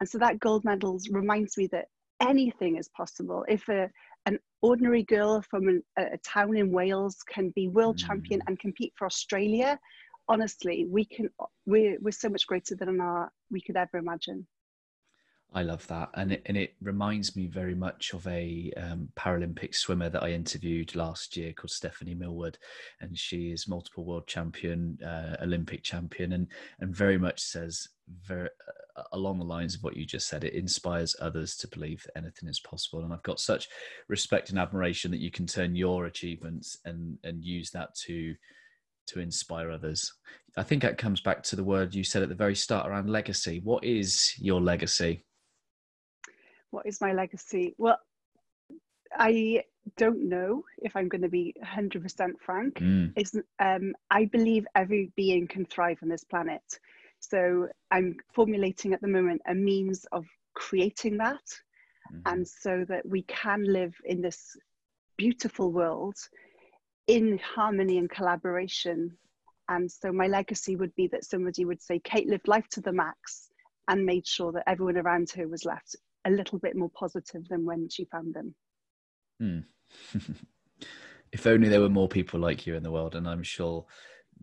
And 0.00 0.08
so 0.08 0.18
that 0.18 0.40
gold 0.40 0.64
medal 0.64 1.00
reminds 1.10 1.56
me 1.56 1.68
that 1.68 1.86
anything 2.20 2.76
is 2.76 2.88
possible. 2.88 3.44
If 3.48 3.68
a 3.68 3.90
an 4.26 4.38
ordinary 4.60 5.04
girl 5.04 5.40
from 5.42 5.68
an, 5.68 5.82
a, 5.96 6.18
town 6.18 6.56
in 6.56 6.72
Wales 6.72 7.22
can 7.32 7.50
be 7.50 7.68
world 7.68 7.96
mm. 7.96 8.06
champion 8.06 8.42
and 8.48 8.58
compete 8.58 8.92
for 8.96 9.06
Australia, 9.06 9.78
honestly, 10.28 10.86
we 10.88 11.04
can 11.04 11.28
we're 11.66 11.98
we're 12.00 12.10
so 12.10 12.28
much 12.28 12.46
greater 12.46 12.74
than 12.74 13.00
our 13.00 13.30
we 13.50 13.60
could 13.60 13.76
ever 13.76 13.98
imagine. 13.98 14.46
I 15.54 15.62
love 15.62 15.86
that, 15.86 16.10
and 16.14 16.32
it, 16.32 16.42
and 16.46 16.56
it 16.56 16.74
reminds 16.82 17.36
me 17.36 17.46
very 17.46 17.74
much 17.74 18.12
of 18.12 18.26
a 18.26 18.72
um, 18.76 19.08
Paralympic 19.16 19.74
swimmer 19.74 20.10
that 20.10 20.22
I 20.22 20.32
interviewed 20.32 20.94
last 20.96 21.36
year 21.36 21.52
called 21.52 21.70
Stephanie 21.70 22.14
Millward, 22.14 22.58
and 23.00 23.16
she 23.16 23.52
is 23.52 23.68
multiple 23.68 24.04
world 24.04 24.26
champion, 24.26 24.98
uh, 25.02 25.36
Olympic 25.40 25.82
champion, 25.82 26.32
and 26.32 26.48
and 26.80 26.94
very 26.94 27.16
much 27.16 27.40
says 27.40 27.88
very 28.26 28.48
uh, 28.96 29.02
along 29.12 29.38
the 29.38 29.44
lines 29.44 29.74
of 29.74 29.82
what 29.82 29.96
you 29.96 30.06
just 30.06 30.28
said. 30.28 30.44
It 30.44 30.54
inspires 30.54 31.16
others 31.20 31.56
to 31.58 31.68
believe 31.68 32.02
that 32.04 32.18
anything 32.18 32.48
is 32.48 32.60
possible, 32.60 33.04
and 33.04 33.12
I've 33.12 33.22
got 33.22 33.40
such 33.40 33.68
respect 34.08 34.50
and 34.50 34.58
admiration 34.58 35.10
that 35.10 35.20
you 35.20 35.30
can 35.30 35.46
turn 35.46 35.76
your 35.76 36.06
achievements 36.06 36.78
and 36.84 37.18
and 37.24 37.44
use 37.44 37.70
that 37.72 37.94
to 38.06 38.34
to 39.08 39.20
inspire 39.20 39.70
others. 39.70 40.12
I 40.56 40.62
think 40.62 40.82
that 40.82 40.98
comes 40.98 41.20
back 41.20 41.42
to 41.44 41.56
the 41.56 41.64
word 41.64 41.94
you 41.94 42.02
said 42.02 42.22
at 42.22 42.28
the 42.28 42.34
very 42.34 42.56
start 42.56 42.88
around 42.88 43.08
legacy. 43.08 43.60
What 43.62 43.84
is 43.84 44.34
your 44.38 44.60
legacy? 44.60 45.24
what 46.76 46.86
is 46.86 47.00
my 47.00 47.12
legacy? 47.12 47.74
Well, 47.78 47.98
I 49.12 49.64
don't 49.96 50.28
know 50.28 50.64
if 50.78 50.94
I'm 50.94 51.08
going 51.08 51.22
to 51.22 51.28
be 51.28 51.54
100% 51.64 52.32
frank. 52.44 52.74
Mm. 52.74 53.12
Is 53.16 53.34
um, 53.58 53.94
I 54.10 54.26
believe 54.26 54.66
every 54.74 55.10
being 55.16 55.46
can 55.46 55.64
thrive 55.64 55.98
on 56.02 56.10
this 56.10 56.24
planet. 56.24 56.62
So 57.20 57.68
I'm 57.90 58.16
formulating 58.34 58.92
at 58.92 59.00
the 59.00 59.08
moment 59.08 59.42
a 59.48 59.54
means 59.54 60.06
of 60.12 60.24
creating 60.54 61.16
that, 61.18 61.44
mm-hmm. 62.12 62.20
and 62.26 62.46
so 62.46 62.84
that 62.88 63.06
we 63.06 63.22
can 63.22 63.64
live 63.64 63.94
in 64.04 64.22
this 64.22 64.56
beautiful 65.16 65.72
world 65.72 66.14
in 67.06 67.38
harmony 67.38 67.98
and 67.98 68.10
collaboration. 68.10 69.16
And 69.68 69.90
so 69.90 70.12
my 70.12 70.26
legacy 70.26 70.76
would 70.76 70.94
be 70.94 71.08
that 71.08 71.24
somebody 71.24 71.64
would 71.64 71.82
say, 71.82 72.00
Kate 72.04 72.28
lived 72.28 72.48
life 72.48 72.68
to 72.70 72.80
the 72.80 72.92
max 72.92 73.48
and 73.88 74.04
made 74.04 74.26
sure 74.26 74.52
that 74.52 74.68
everyone 74.68 74.96
around 74.96 75.30
her 75.30 75.48
was 75.48 75.64
left 75.64 75.96
a 76.24 76.30
little 76.30 76.58
bit 76.58 76.76
more 76.76 76.90
positive 76.90 77.46
than 77.48 77.64
when 77.64 77.88
she 77.88 78.04
found 78.06 78.34
them. 78.34 78.54
Hmm. 79.40 80.18
if 81.32 81.46
only 81.46 81.68
there 81.68 81.80
were 81.80 81.88
more 81.88 82.08
people 82.08 82.40
like 82.40 82.66
you 82.66 82.74
in 82.74 82.82
the 82.82 82.90
world, 82.90 83.14
and 83.14 83.28
I'm 83.28 83.42
sure 83.42 83.86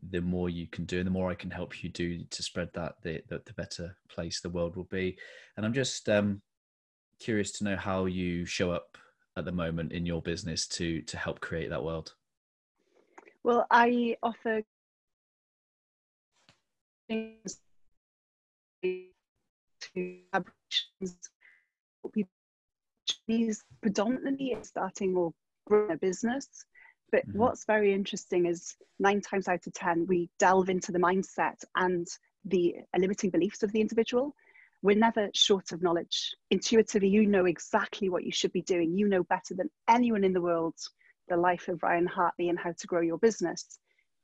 the 0.09 0.21
more 0.21 0.49
you 0.49 0.67
can 0.67 0.85
do 0.85 0.99
and 0.99 1.07
the 1.07 1.11
more 1.11 1.29
I 1.29 1.35
can 1.35 1.51
help 1.51 1.83
you 1.83 1.89
do 1.89 2.23
to 2.23 2.43
spread 2.43 2.69
that, 2.73 2.95
the, 3.01 3.21
the, 3.27 3.41
the 3.45 3.53
better 3.53 3.97
place 4.09 4.41
the 4.41 4.49
world 4.49 4.75
will 4.75 4.85
be. 4.85 5.17
And 5.55 5.65
I'm 5.65 5.73
just 5.73 6.09
um, 6.09 6.41
curious 7.19 7.51
to 7.53 7.63
know 7.63 7.75
how 7.75 8.05
you 8.05 8.45
show 8.45 8.71
up 8.71 8.97
at 9.35 9.45
the 9.45 9.51
moment 9.51 9.91
in 9.91 10.05
your 10.05 10.21
business 10.21 10.67
to 10.67 11.01
to 11.01 11.17
help 11.17 11.39
create 11.39 11.69
that 11.69 11.83
world. 11.83 12.13
Well, 13.43 13.65
I 13.71 14.15
offer 14.21 14.61
things 17.07 17.59
to 18.81 19.07
people 22.11 22.29
Chinese 23.05 23.63
predominantly 23.81 24.57
starting 24.61 25.15
or 25.15 25.33
growing 25.65 25.91
a 25.91 25.97
business. 25.97 26.47
But 27.13 27.27
mm-hmm. 27.27 27.37
what's 27.37 27.65
very 27.65 27.93
interesting 27.93 28.47
is 28.47 28.75
nine 28.97 29.21
times 29.21 29.47
out 29.47 29.67
of 29.67 29.73
10, 29.73 30.07
we 30.07 30.31
delve 30.39 30.69
into 30.69 30.91
the 30.91 30.97
mindset 30.97 31.63
and 31.75 32.07
the 32.43 32.75
limiting 32.97 33.29
beliefs 33.29 33.61
of 33.61 33.71
the 33.71 33.81
individual. 33.81 34.35
We're 34.81 34.97
never 34.97 35.29
short 35.35 35.71
of 35.71 35.83
knowledge. 35.83 36.35
Intuitively, 36.49 37.09
you 37.09 37.27
know 37.27 37.45
exactly 37.45 38.09
what 38.09 38.23
you 38.23 38.31
should 38.31 38.51
be 38.51 38.63
doing. 38.63 38.97
You 38.97 39.07
know 39.07 39.23
better 39.25 39.53
than 39.53 39.69
anyone 39.87 40.23
in 40.23 40.33
the 40.33 40.41
world 40.41 40.73
the 41.29 41.37
life 41.37 41.67
of 41.67 41.83
Ryan 41.83 42.07
Hartley 42.07 42.49
and 42.49 42.57
how 42.57 42.71
to 42.71 42.87
grow 42.87 43.01
your 43.01 43.19
business. 43.19 43.79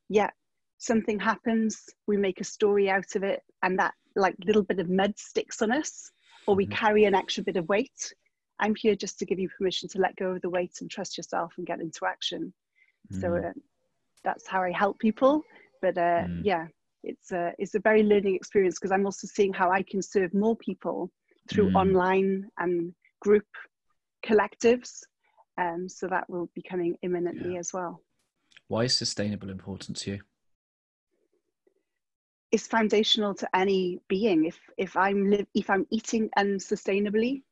Yet 0.10 0.34
something 0.80 1.20
happens, 1.20 1.86
we 2.08 2.18
make 2.18 2.42
a 2.42 2.44
story 2.44 2.90
out 2.90 3.16
of 3.16 3.24
it, 3.24 3.44
and 3.62 3.78
that 3.78 3.94
like 4.16 4.36
little 4.44 4.64
bit 4.64 4.80
of 4.80 4.90
mud 4.90 5.14
sticks 5.18 5.62
on 5.62 5.72
us 5.72 6.12
or 6.48 6.56
we 6.56 6.66
mm-hmm. 6.66 6.74
carry 6.74 7.06
an 7.06 7.14
extra 7.14 7.44
bit 7.44 7.56
of 7.56 7.70
weight. 7.70 8.14
I'm 8.60 8.74
here 8.74 8.96
just 8.96 9.20
to 9.20 9.26
give 9.28 9.38
you 9.38 9.48
permission 9.56 9.88
to 9.90 10.00
let 10.00 10.16
go 10.16 10.32
of 10.32 10.42
the 10.42 10.50
weight 10.50 10.82
and 10.82 10.90
trust 10.90 11.18
yourself 11.18 11.54
and 11.58 11.68
get 11.68 11.80
into 11.80 12.08
action. 12.08 12.52
Mm. 13.12 13.22
So 13.22 13.36
uh, 13.36 13.54
that's 14.24 14.48
how 14.48 14.62
I 14.62 14.72
help 14.72 15.00
people. 15.00 15.44
But 15.82 15.98
uh, 15.98 16.26
mm. 16.28 16.42
yeah, 16.44 16.68
it's 17.04 17.32
a 17.32 17.54
it's 17.58 17.76
a 17.76 17.80
very 17.80 18.04
learning 18.04 18.36
experience 18.36 18.78
because 18.80 18.92
I'm 18.92 19.06
also 19.06 19.28
seeing 19.28 19.54
how 19.54 19.72
I 19.72 19.84
can 19.84 20.02
serve 20.02 20.34
more 20.34 20.56
people 20.56 21.10
through 21.50 21.72
mm. 21.72 21.76
online 21.76 22.50
and 22.58 22.94
group 23.22 23.46
collectives. 24.26 25.00
Um, 25.58 25.90
so 25.90 26.08
that 26.08 26.30
will 26.30 26.50
be 26.56 26.62
coming 26.62 26.96
imminently 27.02 27.54
yeah. 27.54 27.60
as 27.60 27.74
well. 27.74 28.02
Why 28.68 28.84
is 28.84 28.96
sustainable 28.96 29.50
important 29.50 29.98
to 29.98 30.12
you? 30.12 30.20
It's 32.52 32.68
foundational 32.68 33.36
to 33.36 33.50
any 33.56 34.00
being. 34.08 34.46
If 34.46 34.60
if 34.78 34.96
I'm 34.98 35.30
live 35.30 35.48
if 35.54 35.70
I'm 35.70 35.86
eating 35.92 36.30
unsustainably, 36.38 37.44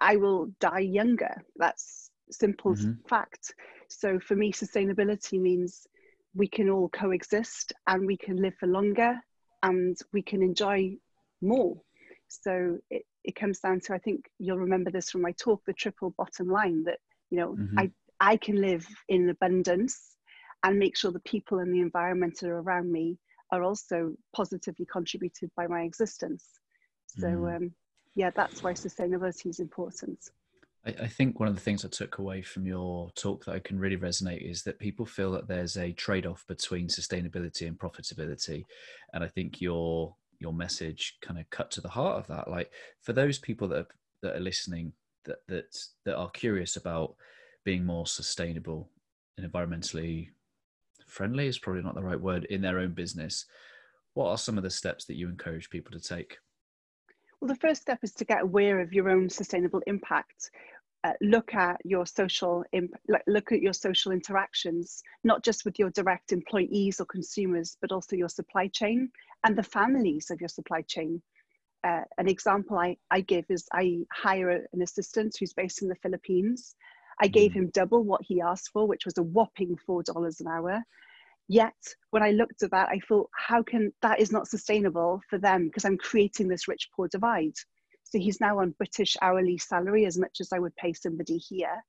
I 0.00 0.16
will 0.16 0.50
die 0.60 0.80
younger. 0.80 1.42
That's 1.56 2.10
simple 2.30 2.74
mm-hmm. 2.74 2.92
fact. 3.08 3.54
So 3.88 4.18
for 4.20 4.36
me, 4.36 4.52
sustainability 4.52 5.40
means 5.40 5.86
we 6.34 6.46
can 6.46 6.68
all 6.70 6.88
coexist 6.88 7.72
and 7.86 8.06
we 8.06 8.16
can 8.16 8.36
live 8.36 8.54
for 8.60 8.66
longer 8.66 9.18
and 9.62 9.96
we 10.12 10.22
can 10.22 10.42
enjoy 10.42 10.96
more. 11.40 11.80
So 12.28 12.78
it, 12.90 13.04
it 13.24 13.34
comes 13.34 13.60
down 13.60 13.80
to 13.80 13.94
I 13.94 13.98
think 13.98 14.26
you'll 14.38 14.58
remember 14.58 14.90
this 14.90 15.10
from 15.10 15.22
my 15.22 15.32
talk, 15.32 15.62
the 15.66 15.72
triple 15.72 16.14
bottom 16.16 16.48
line 16.48 16.84
that 16.84 16.98
you 17.30 17.38
know 17.38 17.54
mm-hmm. 17.54 17.78
I 17.78 17.90
I 18.20 18.36
can 18.36 18.60
live 18.60 18.86
in 19.08 19.30
abundance 19.30 20.16
and 20.64 20.78
make 20.78 20.96
sure 20.96 21.10
the 21.10 21.20
people 21.20 21.60
and 21.60 21.72
the 21.72 21.80
environment 21.80 22.38
that 22.40 22.50
are 22.50 22.60
around 22.60 22.90
me 22.90 23.18
are 23.52 23.62
also 23.62 24.14
positively 24.34 24.86
contributed 24.86 25.50
by 25.56 25.66
my 25.66 25.82
existence. 25.82 26.44
So, 27.06 27.26
mm. 27.26 27.56
um, 27.56 27.74
yeah, 28.14 28.30
that's 28.34 28.62
why 28.62 28.72
sustainability 28.72 29.46
is 29.46 29.60
important. 29.60 30.18
I, 30.86 30.90
I 30.90 31.06
think 31.06 31.38
one 31.38 31.48
of 31.48 31.54
the 31.54 31.60
things 31.60 31.84
I 31.84 31.88
took 31.88 32.18
away 32.18 32.42
from 32.42 32.66
your 32.66 33.10
talk 33.12 33.44
that 33.44 33.54
I 33.54 33.58
can 33.58 33.78
really 33.78 33.96
resonate 33.96 34.48
is 34.48 34.62
that 34.62 34.78
people 34.78 35.06
feel 35.06 35.32
that 35.32 35.48
there's 35.48 35.76
a 35.76 35.92
trade 35.92 36.26
off 36.26 36.44
between 36.46 36.88
sustainability 36.88 37.66
and 37.66 37.78
profitability. 37.78 38.64
And 39.12 39.22
I 39.22 39.28
think 39.28 39.60
your 39.60 40.14
your 40.40 40.52
message 40.52 41.18
kind 41.20 41.40
of 41.40 41.50
cut 41.50 41.70
to 41.72 41.80
the 41.80 41.88
heart 41.88 42.16
of 42.16 42.26
that. 42.28 42.48
Like 42.48 42.70
for 43.02 43.12
those 43.12 43.38
people 43.38 43.66
that 43.68 43.78
are, 43.78 43.88
that 44.22 44.36
are 44.36 44.40
listening 44.40 44.92
that 45.24 45.38
that 45.48 45.76
that 46.04 46.16
are 46.16 46.30
curious 46.30 46.76
about 46.76 47.14
being 47.64 47.84
more 47.84 48.06
sustainable 48.06 48.90
and 49.36 49.50
environmentally 49.50 50.28
friendly 51.06 51.46
is 51.46 51.58
probably 51.58 51.82
not 51.82 51.94
the 51.94 52.02
right 52.02 52.20
word 52.20 52.44
in 52.46 52.60
their 52.60 52.78
own 52.78 52.92
business 52.92 53.46
what 54.14 54.28
are 54.28 54.38
some 54.38 54.58
of 54.58 54.64
the 54.64 54.70
steps 54.70 55.04
that 55.04 55.16
you 55.16 55.28
encourage 55.28 55.70
people 55.70 55.92
to 55.92 56.00
take 56.00 56.38
well 57.40 57.48
the 57.48 57.56
first 57.56 57.82
step 57.82 57.98
is 58.02 58.12
to 58.12 58.24
get 58.24 58.42
aware 58.42 58.80
of 58.80 58.92
your 58.92 59.08
own 59.08 59.28
sustainable 59.28 59.82
impact 59.86 60.50
uh, 61.04 61.12
look 61.20 61.54
at 61.54 61.76
your 61.84 62.04
social 62.04 62.64
imp- 62.72 62.94
look 63.26 63.52
at 63.52 63.60
your 63.60 63.72
social 63.72 64.12
interactions 64.12 65.02
not 65.24 65.44
just 65.44 65.64
with 65.64 65.78
your 65.78 65.90
direct 65.90 66.32
employees 66.32 67.00
or 67.00 67.06
consumers 67.06 67.76
but 67.80 67.92
also 67.92 68.16
your 68.16 68.28
supply 68.28 68.66
chain 68.68 69.10
and 69.44 69.56
the 69.56 69.62
families 69.62 70.30
of 70.30 70.40
your 70.40 70.48
supply 70.48 70.82
chain 70.82 71.22
uh, 71.84 72.02
an 72.18 72.28
example 72.28 72.76
I, 72.76 72.96
I 73.10 73.20
give 73.20 73.44
is 73.48 73.68
I 73.72 73.98
hire 74.12 74.66
an 74.72 74.82
assistant 74.82 75.36
who's 75.38 75.52
based 75.52 75.82
in 75.82 75.88
the 75.88 75.94
Philippines 75.96 76.74
I 77.20 77.28
gave 77.28 77.52
mm. 77.52 77.54
him 77.54 77.70
double 77.72 78.02
what 78.02 78.22
he 78.22 78.40
asked 78.40 78.70
for, 78.72 78.86
which 78.86 79.04
was 79.04 79.18
a 79.18 79.22
whopping 79.22 79.76
$4 79.88 80.40
an 80.40 80.46
hour. 80.46 80.82
Yet, 81.48 81.76
when 82.10 82.22
I 82.22 82.30
looked 82.30 82.62
at 82.62 82.70
that, 82.72 82.90
I 82.90 83.00
thought, 83.08 83.30
how 83.34 83.62
can 83.62 83.92
that 84.02 84.20
is 84.20 84.30
not 84.30 84.48
sustainable 84.48 85.20
for 85.28 85.38
them 85.38 85.66
because 85.66 85.84
I'm 85.84 85.96
creating 85.96 86.48
this 86.48 86.68
rich 86.68 86.88
poor 86.94 87.08
divide. 87.08 87.54
So 88.04 88.18
he's 88.18 88.40
now 88.40 88.58
on 88.58 88.74
British 88.78 89.16
hourly 89.22 89.58
salary 89.58 90.06
as 90.06 90.18
much 90.18 90.38
as 90.40 90.52
I 90.52 90.58
would 90.58 90.76
pay 90.76 90.92
somebody 90.92 91.38
here. 91.38 91.82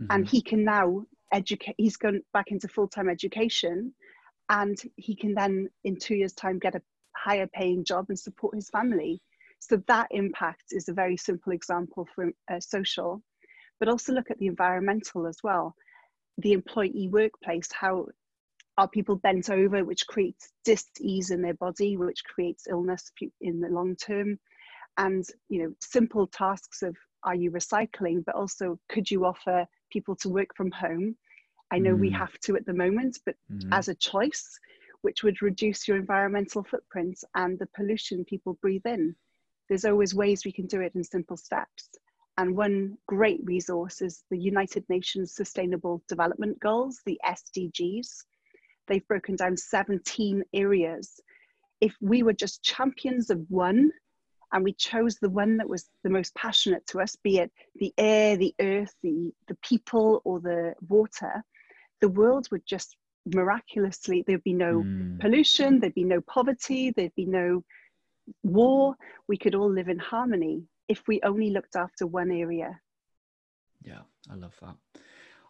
Mm-hmm. 0.00 0.06
And 0.10 0.28
he 0.28 0.42
can 0.42 0.64
now 0.64 1.04
educate, 1.32 1.74
he's 1.78 1.96
gone 1.96 2.22
back 2.32 2.50
into 2.50 2.68
full 2.68 2.88
time 2.88 3.08
education 3.08 3.94
and 4.50 4.78
he 4.96 5.14
can 5.14 5.34
then, 5.34 5.68
in 5.84 5.96
two 5.96 6.14
years' 6.14 6.32
time, 6.32 6.58
get 6.58 6.74
a 6.74 6.82
higher 7.16 7.46
paying 7.46 7.84
job 7.84 8.06
and 8.08 8.18
support 8.18 8.54
his 8.54 8.70
family. 8.70 9.20
So 9.58 9.82
that 9.88 10.08
impact 10.10 10.64
is 10.70 10.88
a 10.88 10.94
very 10.94 11.16
simple 11.16 11.52
example 11.52 12.06
for 12.14 12.30
uh, 12.50 12.60
social 12.60 13.22
but 13.78 13.88
also 13.88 14.12
look 14.12 14.30
at 14.30 14.38
the 14.38 14.46
environmental 14.46 15.26
as 15.26 15.38
well. 15.42 15.74
The 16.38 16.52
employee 16.52 17.08
workplace, 17.10 17.68
how 17.72 18.06
are 18.78 18.88
people 18.88 19.16
bent 19.16 19.50
over, 19.50 19.84
which 19.84 20.06
creates 20.06 20.52
dis-ease 20.64 21.30
in 21.30 21.42
their 21.42 21.54
body, 21.54 21.96
which 21.96 22.24
creates 22.24 22.68
illness 22.70 23.10
in 23.40 23.60
the 23.60 23.68
long 23.68 23.96
term. 23.96 24.38
and 24.98 25.24
you 25.48 25.62
know 25.62 25.72
simple 25.80 26.26
tasks 26.26 26.82
of 26.82 26.94
are 27.22 27.34
you 27.34 27.50
recycling 27.50 28.24
but 28.24 28.34
also 28.34 28.78
could 28.88 29.10
you 29.10 29.24
offer 29.24 29.66
people 29.90 30.14
to 30.16 30.28
work 30.28 30.50
from 30.54 30.70
home 30.70 31.16
i 31.70 31.78
know 31.78 31.94
mm. 31.94 32.00
we 32.00 32.10
have 32.10 32.34
to 32.40 32.56
at 32.56 32.66
the 32.66 32.80
moment 32.84 33.18
but 33.24 33.36
mm. 33.50 33.68
as 33.72 33.88
a 33.88 33.94
choice 33.94 34.58
which 35.02 35.22
would 35.22 35.40
reduce 35.40 35.86
your 35.86 35.96
environmental 35.96 36.64
footprint 36.64 37.16
and 37.34 37.58
the 37.58 37.68
pollution 37.76 38.24
people 38.24 38.58
breathe 38.60 38.86
in 38.86 39.14
there's 39.68 39.84
always 39.84 40.14
ways 40.14 40.44
we 40.44 40.52
can 40.52 40.66
do 40.66 40.80
it 40.80 40.94
in 40.94 41.04
simple 41.04 41.36
steps 41.36 41.88
and 42.36 42.56
one 42.56 42.96
great 43.06 43.40
resource 43.44 44.00
is 44.02 44.24
the 44.30 44.38
united 44.38 44.84
nations 44.88 45.34
sustainable 45.34 46.02
development 46.08 46.58
goals 46.60 47.00
the 47.06 47.20
sdgs 47.38 48.24
they've 48.88 49.06
broken 49.06 49.36
down 49.36 49.56
17 49.56 50.42
areas 50.52 51.20
if 51.80 51.96
we 52.00 52.22
were 52.22 52.32
just 52.32 52.62
champions 52.62 53.30
of 53.30 53.40
one 53.48 53.90
and 54.52 54.64
we 54.64 54.72
chose 54.72 55.16
the 55.16 55.28
one 55.28 55.58
that 55.58 55.68
was 55.68 55.88
the 56.04 56.10
most 56.10 56.34
passionate 56.34 56.86
to 56.86 57.00
us, 57.00 57.16
be 57.22 57.38
it 57.38 57.52
the 57.76 57.92
air, 57.98 58.36
the 58.36 58.54
earth, 58.60 58.94
the, 59.02 59.30
the 59.46 59.56
people, 59.62 60.22
or 60.24 60.40
the 60.40 60.74
water, 60.88 61.42
the 62.00 62.08
world 62.08 62.48
would 62.50 62.66
just 62.66 62.96
miraculously, 63.26 64.24
there'd 64.26 64.42
be 64.42 64.54
no 64.54 64.82
mm. 64.82 65.20
pollution, 65.20 65.80
there'd 65.80 65.94
be 65.94 66.04
no 66.04 66.20
poverty, 66.22 66.92
there'd 66.96 67.14
be 67.14 67.26
no 67.26 67.62
war. 68.42 68.94
We 69.28 69.36
could 69.36 69.54
all 69.54 69.70
live 69.70 69.88
in 69.88 69.98
harmony 69.98 70.64
if 70.88 71.02
we 71.06 71.20
only 71.22 71.50
looked 71.50 71.76
after 71.76 72.06
one 72.06 72.30
area. 72.30 72.80
Yeah, 73.82 74.00
I 74.30 74.34
love 74.34 74.56
that. 74.62 74.76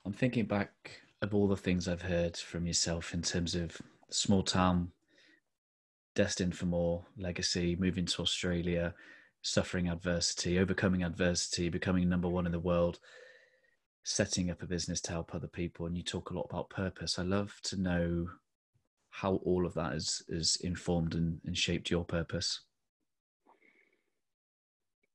I'm 0.05 0.13
thinking 0.13 0.47
back 0.47 1.01
of 1.21 1.35
all 1.35 1.49
the 1.49 1.57
things 1.57 1.89
I've 1.89 2.03
heard 2.03 2.37
from 2.37 2.67
yourself 2.67 3.13
in 3.13 3.23
terms 3.23 3.55
of 3.55 3.81
small 4.11 4.43
town 4.43 4.93
destined 6.15 6.57
for 6.57 6.67
more 6.67 7.05
legacy, 7.17 7.77
moving 7.79 8.07
to 8.07 8.23
Australia, 8.23 8.95
suffering 9.43 9.89
adversity, 9.89 10.59
overcoming 10.59 11.03
adversity, 11.03 11.69
becoming 11.69 12.09
number 12.09 12.29
one 12.29 12.47
in 12.47 12.53
the 12.53 12.59
world, 12.59 12.99
setting 14.05 14.51
up 14.51 14.63
a 14.63 14.67
business 14.67 15.01
to 15.03 15.13
help 15.13 15.35
other 15.35 15.47
people. 15.47 15.87
And 15.87 15.97
you 15.97 16.03
talk 16.03 16.31
a 16.31 16.35
lot 16.35 16.47
about 16.51 16.71
purpose. 16.71 17.19
I 17.19 17.23
love 17.23 17.55
to 17.65 17.81
know 17.81 18.29
how 19.11 19.37
all 19.45 19.67
of 19.67 19.75
that 19.75 19.93
has, 19.93 20.23
has 20.31 20.57
informed 20.63 21.15
and, 21.15 21.41
and 21.45 21.57
shaped 21.57 21.91
your 21.91 22.05
purpose. 22.05 22.61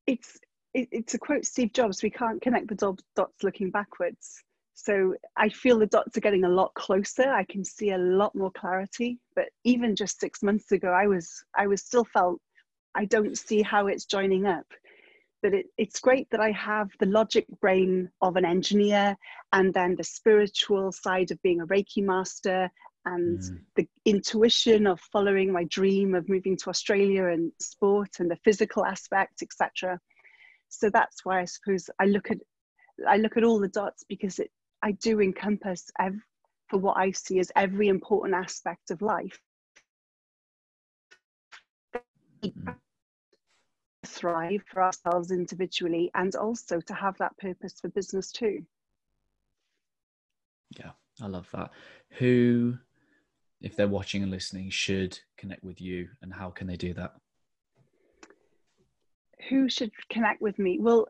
It's 0.05 0.39
it's 0.73 1.13
a 1.13 1.19
quote 1.19 1.45
Steve 1.45 1.71
Jobs. 1.71 2.01
We 2.01 2.09
can't 2.09 2.41
connect 2.41 2.67
the 2.67 2.97
dots 3.15 3.43
looking 3.43 3.69
backwards. 3.69 4.43
So 4.75 5.15
I 5.37 5.49
feel 5.49 5.79
the 5.79 5.85
dots 5.85 6.17
are 6.17 6.21
getting 6.21 6.45
a 6.45 6.49
lot 6.49 6.73
closer. 6.73 7.31
I 7.31 7.43
can 7.43 7.63
see 7.63 7.91
a 7.91 7.97
lot 7.97 8.35
more 8.35 8.51
clarity. 8.51 9.19
But 9.35 9.45
even 9.63 9.95
just 9.95 10.19
six 10.19 10.41
months 10.41 10.71
ago, 10.71 10.89
I 10.89 11.07
was 11.07 11.43
I 11.55 11.67
was 11.67 11.83
still 11.83 12.05
felt 12.05 12.41
I 12.95 13.05
don't 13.05 13.37
see 13.37 13.61
how 13.61 13.87
it's 13.87 14.05
joining 14.05 14.45
up. 14.45 14.65
But 15.41 15.53
it, 15.53 15.65
it's 15.77 15.99
great 15.99 16.29
that 16.31 16.39
I 16.39 16.51
have 16.51 16.89
the 16.99 17.05
logic 17.05 17.45
brain 17.59 18.09
of 18.21 18.37
an 18.37 18.45
engineer 18.45 19.17
and 19.51 19.73
then 19.73 19.95
the 19.95 20.03
spiritual 20.03 20.91
side 20.91 21.31
of 21.31 21.41
being 21.41 21.61
a 21.61 21.67
Reiki 21.67 22.01
master 22.01 22.71
and 23.05 23.39
mm. 23.39 23.59
the 23.75 23.87
intuition 24.05 24.87
of 24.87 24.99
following 25.11 25.51
my 25.51 25.65
dream 25.65 26.15
of 26.15 26.29
moving 26.29 26.55
to 26.57 26.69
Australia 26.69 27.25
and 27.25 27.51
sport 27.59 28.09
and 28.19 28.31
the 28.31 28.37
physical 28.37 28.85
aspect, 28.85 29.41
etc. 29.41 29.99
So 30.69 30.89
that's 30.89 31.25
why 31.25 31.41
I 31.41 31.45
suppose 31.45 31.89
I 31.99 32.05
look 32.05 32.31
at 32.31 32.37
I 33.07 33.17
look 33.17 33.37
at 33.37 33.43
all 33.43 33.59
the 33.59 33.67
dots 33.67 34.03
because 34.07 34.39
it 34.39 34.51
I 34.83 34.91
do 34.91 35.21
encompass 35.21 35.89
ev- 35.97 36.19
for 36.67 36.77
what 36.77 36.97
I 36.97 37.11
see 37.11 37.39
as 37.39 37.53
every 37.55 37.87
important 37.87 38.35
aspect 38.35 38.91
of 38.91 39.01
life. 39.01 39.39
Mm. 42.43 42.75
Thrive 44.05 44.61
for 44.69 44.83
ourselves 44.83 45.31
individually 45.31 46.11
and 46.13 46.35
also 46.35 46.81
to 46.81 46.93
have 46.93 47.17
that 47.19 47.37
purpose 47.37 47.79
for 47.79 47.87
business 47.87 48.33
too. 48.33 48.65
Yeah, 50.77 50.91
I 51.21 51.27
love 51.27 51.47
that. 51.53 51.71
Who, 52.17 52.77
if 53.61 53.77
they're 53.77 53.87
watching 53.87 54.21
and 54.21 54.31
listening, 54.31 54.69
should 54.69 55.17
connect 55.37 55.63
with 55.63 55.79
you 55.79 56.09
and 56.21 56.33
how 56.33 56.49
can 56.49 56.67
they 56.67 56.75
do 56.75 56.93
that? 56.95 57.13
Who 59.47 59.69
should 59.69 59.91
connect 60.09 60.41
with 60.41 60.59
me? 60.59 60.79
Well, 60.81 61.07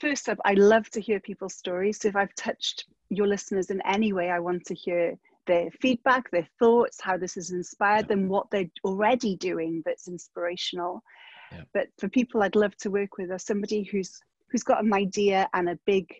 first 0.00 0.28
up, 0.28 0.38
I 0.44 0.54
love 0.54 0.90
to 0.90 1.00
hear 1.00 1.20
people's 1.20 1.54
stories. 1.54 2.00
So 2.00 2.08
if 2.08 2.16
I've 2.16 2.34
touched 2.34 2.86
your 3.10 3.26
listeners 3.26 3.70
in 3.70 3.80
any 3.86 4.12
way, 4.12 4.30
I 4.30 4.38
want 4.40 4.64
to 4.66 4.74
hear 4.74 5.16
their 5.46 5.70
feedback, 5.80 6.30
their 6.30 6.48
thoughts, 6.58 7.00
how 7.00 7.16
this 7.16 7.34
has 7.34 7.50
inspired 7.50 8.06
yeah. 8.08 8.16
them, 8.16 8.28
what 8.28 8.50
they're 8.50 8.70
already 8.84 9.36
doing 9.36 9.82
that's 9.84 10.08
inspirational. 10.08 11.02
Yeah. 11.52 11.62
But 11.72 11.88
for 11.98 12.08
people 12.08 12.42
I'd 12.42 12.56
love 12.56 12.76
to 12.78 12.90
work 12.90 13.18
with 13.18 13.30
are 13.30 13.38
somebody 13.38 13.84
who's 13.84 14.20
who's 14.50 14.62
got 14.62 14.84
an 14.84 14.92
idea 14.92 15.48
and 15.54 15.68
a 15.68 15.78
big 15.86 16.12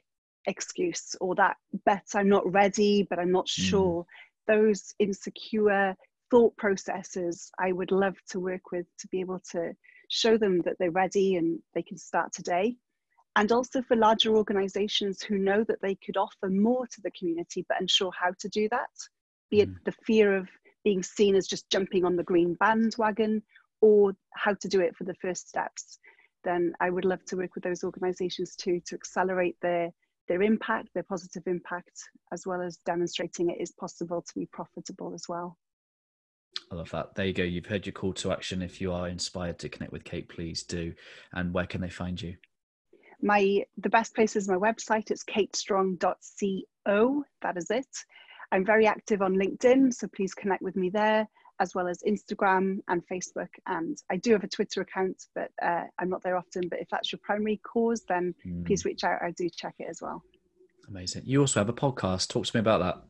excuse 0.46 1.14
or 1.20 1.34
that 1.36 1.56
bet 1.84 2.04
I'm 2.14 2.28
not 2.28 2.50
ready, 2.50 3.06
but 3.08 3.18
I'm 3.18 3.32
not 3.32 3.46
mm. 3.46 3.68
sure. 3.68 4.06
Those 4.46 4.94
insecure 4.98 5.96
thought 6.30 6.56
processes 6.56 7.50
I 7.58 7.72
would 7.72 7.90
love 7.90 8.16
to 8.30 8.40
work 8.40 8.72
with 8.72 8.86
to 8.98 9.08
be 9.08 9.20
able 9.20 9.40
to 9.52 9.72
show 10.08 10.36
them 10.36 10.62
that 10.64 10.76
they're 10.78 10.90
ready 10.90 11.36
and 11.36 11.58
they 11.74 11.82
can 11.82 11.98
start 11.98 12.32
today 12.32 12.76
and 13.36 13.52
also 13.52 13.82
for 13.82 13.96
larger 13.96 14.34
organizations 14.34 15.22
who 15.22 15.38
know 15.38 15.62
that 15.64 15.80
they 15.82 15.94
could 15.94 16.16
offer 16.16 16.48
more 16.48 16.86
to 16.86 17.00
the 17.02 17.10
community 17.12 17.64
but 17.68 17.80
unsure 17.80 18.10
how 18.18 18.32
to 18.40 18.48
do 18.48 18.68
that 18.70 18.90
be 19.50 19.60
it 19.60 19.68
mm. 19.68 19.76
the 19.84 19.92
fear 20.04 20.36
of 20.36 20.48
being 20.82 21.02
seen 21.02 21.36
as 21.36 21.46
just 21.46 21.70
jumping 21.70 22.04
on 22.04 22.16
the 22.16 22.24
green 22.24 22.54
bandwagon 22.54 23.42
or 23.80 24.14
how 24.34 24.54
to 24.54 24.68
do 24.68 24.80
it 24.80 24.96
for 24.96 25.04
the 25.04 25.14
first 25.14 25.48
steps 25.48 25.98
then 26.42 26.72
i 26.80 26.90
would 26.90 27.04
love 27.04 27.24
to 27.26 27.36
work 27.36 27.54
with 27.54 27.62
those 27.64 27.84
organizations 27.84 28.56
too 28.56 28.80
to 28.86 28.94
accelerate 28.94 29.56
their 29.62 29.90
their 30.28 30.42
impact 30.42 30.88
their 30.94 31.04
positive 31.04 31.42
impact 31.46 32.02
as 32.32 32.46
well 32.46 32.60
as 32.60 32.78
demonstrating 32.86 33.50
it 33.50 33.60
is 33.60 33.72
possible 33.72 34.22
to 34.22 34.34
be 34.34 34.46
profitable 34.46 35.12
as 35.14 35.24
well 35.28 35.56
I 36.68 36.74
love 36.74 36.90
that. 36.90 37.14
There 37.14 37.26
you 37.26 37.32
go. 37.32 37.44
You've 37.44 37.66
heard 37.66 37.86
your 37.86 37.92
call 37.92 38.12
to 38.14 38.32
action. 38.32 38.60
If 38.60 38.80
you 38.80 38.92
are 38.92 39.06
inspired 39.06 39.60
to 39.60 39.68
connect 39.68 39.92
with 39.92 40.02
Kate, 40.02 40.28
please 40.28 40.64
do. 40.64 40.94
And 41.32 41.54
where 41.54 41.66
can 41.66 41.80
they 41.80 41.90
find 41.90 42.20
you? 42.20 42.34
My 43.22 43.64
the 43.78 43.88
best 43.88 44.14
place 44.14 44.36
is 44.36 44.46
my 44.48 44.56
website. 44.56 45.10
It's 45.10 45.24
katestrong.co 45.24 47.24
that 47.42 47.56
is 47.56 47.70
it. 47.70 47.88
I'm 48.52 48.64
very 48.64 48.86
active 48.86 49.22
on 49.22 49.34
linkedin 49.34 49.92
so 49.92 50.06
please 50.08 50.34
connect 50.34 50.62
with 50.62 50.76
me 50.76 50.90
there 50.90 51.26
as 51.58 51.74
well 51.74 51.88
as 51.88 52.02
instagram 52.06 52.80
and 52.88 53.02
facebook. 53.08 53.48
And 53.66 53.98
i 54.10 54.16
do 54.16 54.32
have 54.32 54.44
a 54.44 54.48
twitter 54.48 54.82
account 54.82 55.24
but 55.34 55.50
uh, 55.62 55.84
i'm 55.98 56.10
not 56.10 56.22
there 56.22 56.36
often. 56.36 56.68
But 56.68 56.80
if 56.80 56.88
that's 56.90 57.12
your 57.12 57.20
primary 57.22 57.60
cause 57.64 58.02
then 58.08 58.34
mm. 58.46 58.66
please 58.66 58.84
reach 58.84 59.04
out. 59.04 59.22
I 59.22 59.30
do 59.32 59.48
check 59.48 59.74
it 59.78 59.88
as 59.88 60.00
well. 60.00 60.22
Amazing. 60.88 61.22
You 61.26 61.40
also 61.40 61.60
have 61.60 61.68
a 61.68 61.72
podcast. 61.72 62.28
Talk 62.28 62.46
to 62.46 62.56
me 62.56 62.60
about 62.60 62.80
that. 62.80 63.02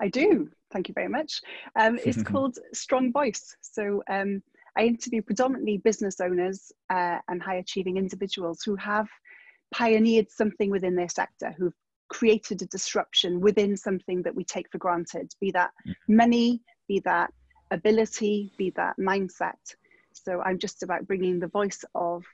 I 0.00 0.08
do. 0.08 0.50
Thank 0.72 0.88
you 0.88 0.94
very 0.94 1.08
much. 1.08 1.40
Um, 1.74 1.98
it's 2.04 2.22
called 2.22 2.58
strong 2.74 3.12
voice. 3.12 3.56
So 3.62 4.02
um, 4.10 4.42
I 4.76 4.82
interview 4.82 5.22
predominantly 5.22 5.78
business 5.78 6.20
owners 6.20 6.70
uh, 6.90 7.18
and 7.28 7.42
high 7.42 7.56
achieving 7.56 7.96
individuals 7.96 8.62
who 8.62 8.76
have 8.76 9.08
pioneered 9.72 10.30
something 10.30 10.70
within 10.70 10.96
their 10.96 11.08
sector, 11.08 11.54
who've 11.56 11.74
created 12.08 12.62
a 12.62 12.66
disruption 12.66 13.40
within 13.40 13.76
something 13.76 14.22
that 14.22 14.34
we 14.34 14.44
take 14.44 14.70
for 14.70 14.78
granted, 14.78 15.32
be 15.40 15.50
that 15.50 15.70
mm-hmm. 15.86 16.16
money, 16.16 16.62
be 16.88 17.00
that 17.00 17.32
ability, 17.70 18.52
be 18.56 18.70
that 18.76 18.96
mindset. 18.98 19.54
So 20.12 20.40
I'm 20.40 20.58
just 20.58 20.82
about 20.82 21.06
bringing 21.06 21.40
the 21.40 21.48
voice 21.48 21.84
of 21.94 22.24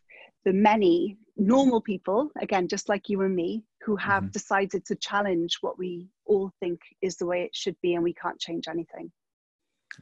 the 0.45 0.53
many 0.53 1.17
normal 1.37 1.81
people, 1.81 2.31
again, 2.41 2.69
just 2.69 2.89
like 2.89 3.09
you 3.09 3.21
and 3.23 3.35
me, 3.35 3.65
who 3.83 3.97
have 3.97 4.25
mm-hmm. 4.25 4.33
decided 4.33 4.85
to 4.87 4.97
challenge 4.97 5.59
what 5.61 5.79
we 5.79 6.09
all 6.27 6.51
think 6.61 6.81
is 7.01 7.17
the 7.17 7.27
way 7.27 7.43
it 7.43 7.55
should 7.55 7.77
be 7.83 7.95
and 7.95 8.05
we 8.05 8.15
can't 8.15 8.39
change 8.39 8.69
anything. 8.69 9.11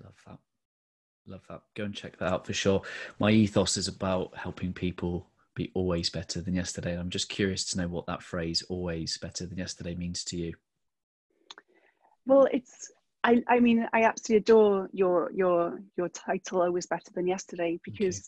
Love 0.02 0.14
that. 0.26 0.38
Love 1.26 1.42
that. 1.48 1.62
Go 1.76 1.84
and 1.84 1.94
check 1.94 2.18
that 2.18 2.32
out 2.32 2.46
for 2.46 2.52
sure. 2.52 2.82
My 3.18 3.30
ethos 3.30 3.76
is 3.76 3.88
about 3.88 4.36
helping 4.36 4.72
people 4.72 5.26
be 5.54 5.70
always 5.74 6.10
better 6.10 6.40
than 6.40 6.54
yesterday. 6.54 6.92
And 6.92 7.00
I'm 7.00 7.10
just 7.10 7.28
curious 7.28 7.64
to 7.70 7.78
know 7.78 7.88
what 7.88 8.06
that 8.06 8.22
phrase 8.22 8.62
"always 8.68 9.18
better 9.18 9.46
than 9.46 9.58
yesterday" 9.58 9.94
means 9.94 10.24
to 10.24 10.36
you. 10.36 10.54
Well, 12.26 12.48
it's 12.52 12.90
I, 13.24 13.42
I 13.48 13.60
mean 13.60 13.86
I 13.92 14.04
absolutely 14.04 14.36
adore 14.42 14.88
your 14.92 15.30
your 15.32 15.80
your 15.96 16.08
title 16.08 16.62
"always 16.62 16.86
better 16.86 17.10
than 17.14 17.26
yesterday" 17.26 17.78
because. 17.84 18.18
Okay. 18.18 18.24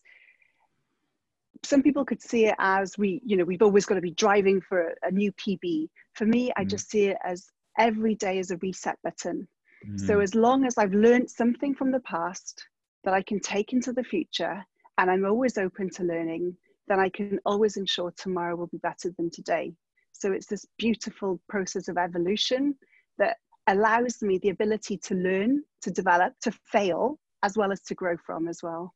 Some 1.64 1.80
people 1.85 2.04
could 2.04 2.20
see 2.20 2.46
it 2.46 2.56
as 2.58 2.98
we, 2.98 3.22
you 3.24 3.37
know, 3.37 3.44
we've 3.44 3.62
always 3.62 3.87
got 3.87 3.94
to 3.94 4.00
be 4.00 4.11
driving 4.11 4.61
for 4.61 4.88
a, 4.88 4.94
a 5.06 5.11
new 5.12 5.30
PB. 5.35 5.88
For 6.14 6.26
me, 6.26 6.48
mm. 6.48 6.52
I 6.56 6.64
just 6.64 6.90
see 6.90 7.04
it 7.04 7.18
as 7.24 7.46
every 7.78 8.16
day 8.16 8.40
is 8.40 8.50
a 8.50 8.56
reset 8.56 8.98
button. 9.04 9.46
Mm. 9.88 10.00
So 10.00 10.18
as 10.18 10.35
long 10.35 10.64
as 10.64 10.76
I've 10.76 10.92
learned 10.92 11.30
something 11.30 11.72
from 11.72 11.92
the 11.92 12.00
past 12.00 12.66
that 13.04 13.14
I 13.14 13.22
can 13.22 13.38
take 13.38 13.72
into 13.72 13.92
the 13.92 14.02
future, 14.02 14.64
and 14.98 15.11
I'm 15.11 15.24
always 15.24 15.58
open 15.58 15.90
to 15.90 16.02
learning, 16.02 16.56
then 16.88 17.01
I 17.01 17.09
can 17.09 17.38
always 17.45 17.77
ensure 17.77 18.12
tomorrow 18.16 18.57
will 18.57 18.66
be 18.66 18.79
better 18.79 19.12
than 19.16 19.31
today. 19.31 19.73
So 20.12 20.33
it's 20.33 20.47
this 20.47 20.66
beautiful 20.79 21.40
process 21.49 21.88
of 21.88 21.97
evolution 21.97 22.75
that 23.18 23.37
allows 23.66 24.23
me 24.23 24.38
the 24.38 24.51
ability 24.51 24.99
to 24.99 25.14
learn, 25.14 25.62
to 25.83 25.90
develop, 25.90 26.35
to 26.42 26.53
fail, 26.66 27.18
as 27.42 27.57
well 27.57 27.73
as 27.73 27.81
to 27.83 27.95
grow 27.95 28.16
from 28.16 28.49
as 28.49 28.62
well. 28.62 28.95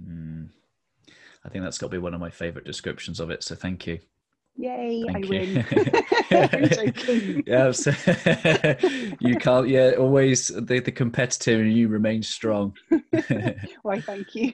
Mm. 0.00 0.48
I 1.44 1.48
think 1.48 1.64
that's 1.64 1.78
got 1.78 1.86
to 1.86 1.92
be 1.92 1.98
one 1.98 2.14
of 2.14 2.20
my 2.20 2.30
favorite 2.30 2.64
descriptions 2.64 3.20
of 3.20 3.30
it. 3.30 3.42
So 3.42 3.54
thank 3.54 3.86
you. 3.86 4.00
Yay, 4.58 5.04
Thank 5.12 5.16
I 5.16 5.20
you. 5.20 5.64
win. 6.30 7.42
Yeah, 7.46 7.70
so- 7.72 7.90
you 9.20 9.36
can't. 9.36 9.68
Yeah, 9.68 9.92
always 9.98 10.48
the, 10.48 10.80
the 10.80 10.92
competitor 10.92 11.60
and 11.60 11.72
you 11.72 11.88
remain 11.88 12.22
strong. 12.22 12.74
Why, 13.82 14.00
thank 14.00 14.34
you. 14.34 14.52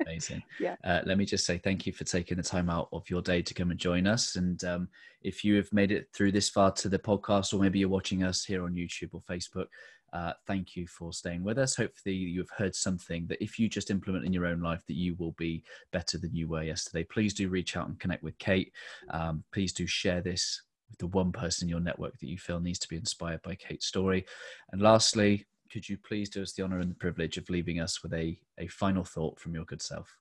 Amazing. 0.00 0.42
Yeah. 0.60 0.76
Uh, 0.84 1.00
let 1.04 1.18
me 1.18 1.24
just 1.24 1.44
say 1.44 1.58
thank 1.58 1.86
you 1.86 1.92
for 1.92 2.04
taking 2.04 2.36
the 2.36 2.42
time 2.42 2.70
out 2.70 2.88
of 2.92 3.08
your 3.10 3.20
day 3.22 3.42
to 3.42 3.54
come 3.54 3.70
and 3.70 3.78
join 3.78 4.06
us. 4.06 4.36
And 4.36 4.62
um, 4.64 4.88
if 5.22 5.44
you 5.44 5.56
have 5.56 5.72
made 5.72 5.92
it 5.92 6.08
through 6.14 6.32
this 6.32 6.48
far 6.48 6.70
to 6.72 6.88
the 6.88 6.98
podcast, 6.98 7.52
or 7.52 7.60
maybe 7.60 7.78
you're 7.78 7.88
watching 7.88 8.22
us 8.22 8.44
here 8.44 8.64
on 8.64 8.74
YouTube 8.74 9.10
or 9.12 9.22
Facebook, 9.28 9.66
uh, 10.12 10.32
thank 10.46 10.76
you 10.76 10.86
for 10.86 11.12
staying 11.12 11.42
with 11.42 11.58
us. 11.58 11.74
Hopefully, 11.74 12.14
you've 12.14 12.50
heard 12.50 12.74
something 12.74 13.26
that 13.28 13.42
if 13.42 13.58
you 13.58 13.68
just 13.68 13.90
implement 13.90 14.26
in 14.26 14.32
your 14.32 14.46
own 14.46 14.60
life, 14.60 14.82
that 14.86 14.96
you 14.96 15.14
will 15.18 15.32
be 15.32 15.64
better 15.90 16.18
than 16.18 16.34
you 16.34 16.48
were 16.48 16.62
yesterday. 16.62 17.04
Please 17.04 17.32
do 17.32 17.48
reach 17.48 17.76
out 17.76 17.88
and 17.88 17.98
connect 17.98 18.22
with 18.22 18.36
Kate. 18.38 18.72
Um, 19.10 19.42
please 19.52 19.72
do 19.72 19.86
share 19.86 20.20
this 20.20 20.62
with 20.90 20.98
the 20.98 21.06
one 21.06 21.32
person 21.32 21.66
in 21.66 21.70
your 21.70 21.80
network 21.80 22.18
that 22.18 22.28
you 22.28 22.36
feel 22.36 22.60
needs 22.60 22.78
to 22.80 22.88
be 22.88 22.96
inspired 22.96 23.40
by 23.42 23.54
Kate's 23.54 23.86
story. 23.86 24.26
And 24.72 24.82
lastly, 24.82 25.46
could 25.72 25.88
you 25.88 25.96
please 25.96 26.28
do 26.28 26.42
us 26.42 26.52
the 26.52 26.62
honor 26.62 26.80
and 26.80 26.90
the 26.90 26.96
privilege 26.96 27.38
of 27.38 27.48
leaving 27.48 27.80
us 27.80 28.02
with 28.02 28.12
a, 28.12 28.38
a 28.58 28.66
final 28.66 29.04
thought 29.04 29.40
from 29.40 29.54
your 29.54 29.64
good 29.64 29.80
self? 29.80 30.18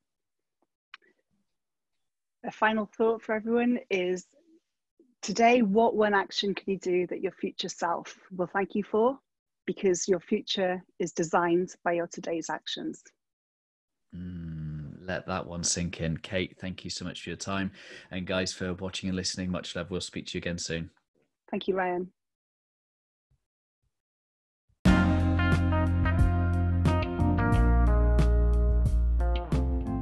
A 2.46 2.52
final 2.52 2.90
thought 2.98 3.22
for 3.22 3.36
everyone 3.36 3.80
is 3.90 4.26
today, 5.22 5.62
what 5.62 5.96
one 5.96 6.14
action 6.14 6.56
can 6.56 6.72
you 6.72 6.80
do 6.80 7.06
that 7.08 7.22
your 7.22 7.34
future 7.34 7.70
self 7.70 8.18
will 8.36 8.48
thank 8.48 8.74
you 8.74 8.84
for? 8.84 9.20
Because 9.74 10.06
your 10.06 10.20
future 10.20 10.84
is 11.00 11.14
designed 11.14 11.76
by 11.86 11.94
your 11.94 12.08
today's 12.08 12.50
actions. 12.50 13.02
Mm, 14.14 14.96
let 15.00 15.26
that 15.28 15.48
one 15.48 15.64
sink 15.64 16.02
in. 16.02 16.18
Kate, 16.18 16.58
thank 16.60 16.84
you 16.84 16.90
so 16.90 17.06
much 17.06 17.24
for 17.24 17.30
your 17.30 17.38
time. 17.38 17.72
And 18.12 18.28
guys, 18.28 18.52
for 18.52 18.74
watching 18.74 19.08
and 19.08 19.16
listening, 19.16 19.50
much 19.50 19.74
love. 19.74 19.90
We'll 19.90 20.02
speak 20.02 20.26
to 20.26 20.38
you 20.38 20.40
again 20.40 20.58
soon. 20.58 20.90
Thank 21.50 21.70
you, 21.70 21.76
Ryan. 21.76 22.12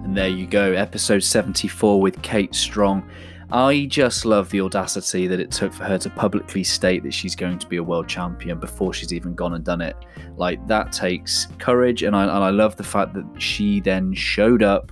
And 0.03 0.17
there 0.17 0.29
you 0.29 0.47
go, 0.47 0.71
episode 0.71 1.21
74 1.21 2.01
with 2.01 2.19
Kate 2.23 2.55
Strong. 2.55 3.08
I 3.51 3.85
just 3.85 4.25
love 4.25 4.49
the 4.51 4.62
audacity 4.62 5.25
that 5.25 5.39
it 5.39 5.49
took 5.49 5.73
for 5.73 5.83
her 5.83 5.97
to 5.99 6.09
publicly 6.12 6.63
state 6.63 7.01
that 7.03 7.13
she's 7.13 7.35
going 7.35 7.57
to 7.57 7.67
be 7.67 7.77
a 7.77 7.83
world 7.83 8.07
champion 8.07 8.59
before 8.59 8.93
she's 8.93 9.12
even 9.12 9.33
gone 9.33 9.55
and 9.55 9.65
done 9.65 9.81
it. 9.81 9.95
Like, 10.38 10.65
that 10.67 10.91
takes 10.91 11.47
courage, 11.57 12.03
and 12.03 12.15
I, 12.15 12.23
and 12.23 12.43
I 12.43 12.51
love 12.51 12.75
the 12.75 12.83
fact 12.83 13.15
that 13.15 13.25
she 13.41 13.79
then 13.79 14.13
showed 14.13 14.62
up, 14.62 14.91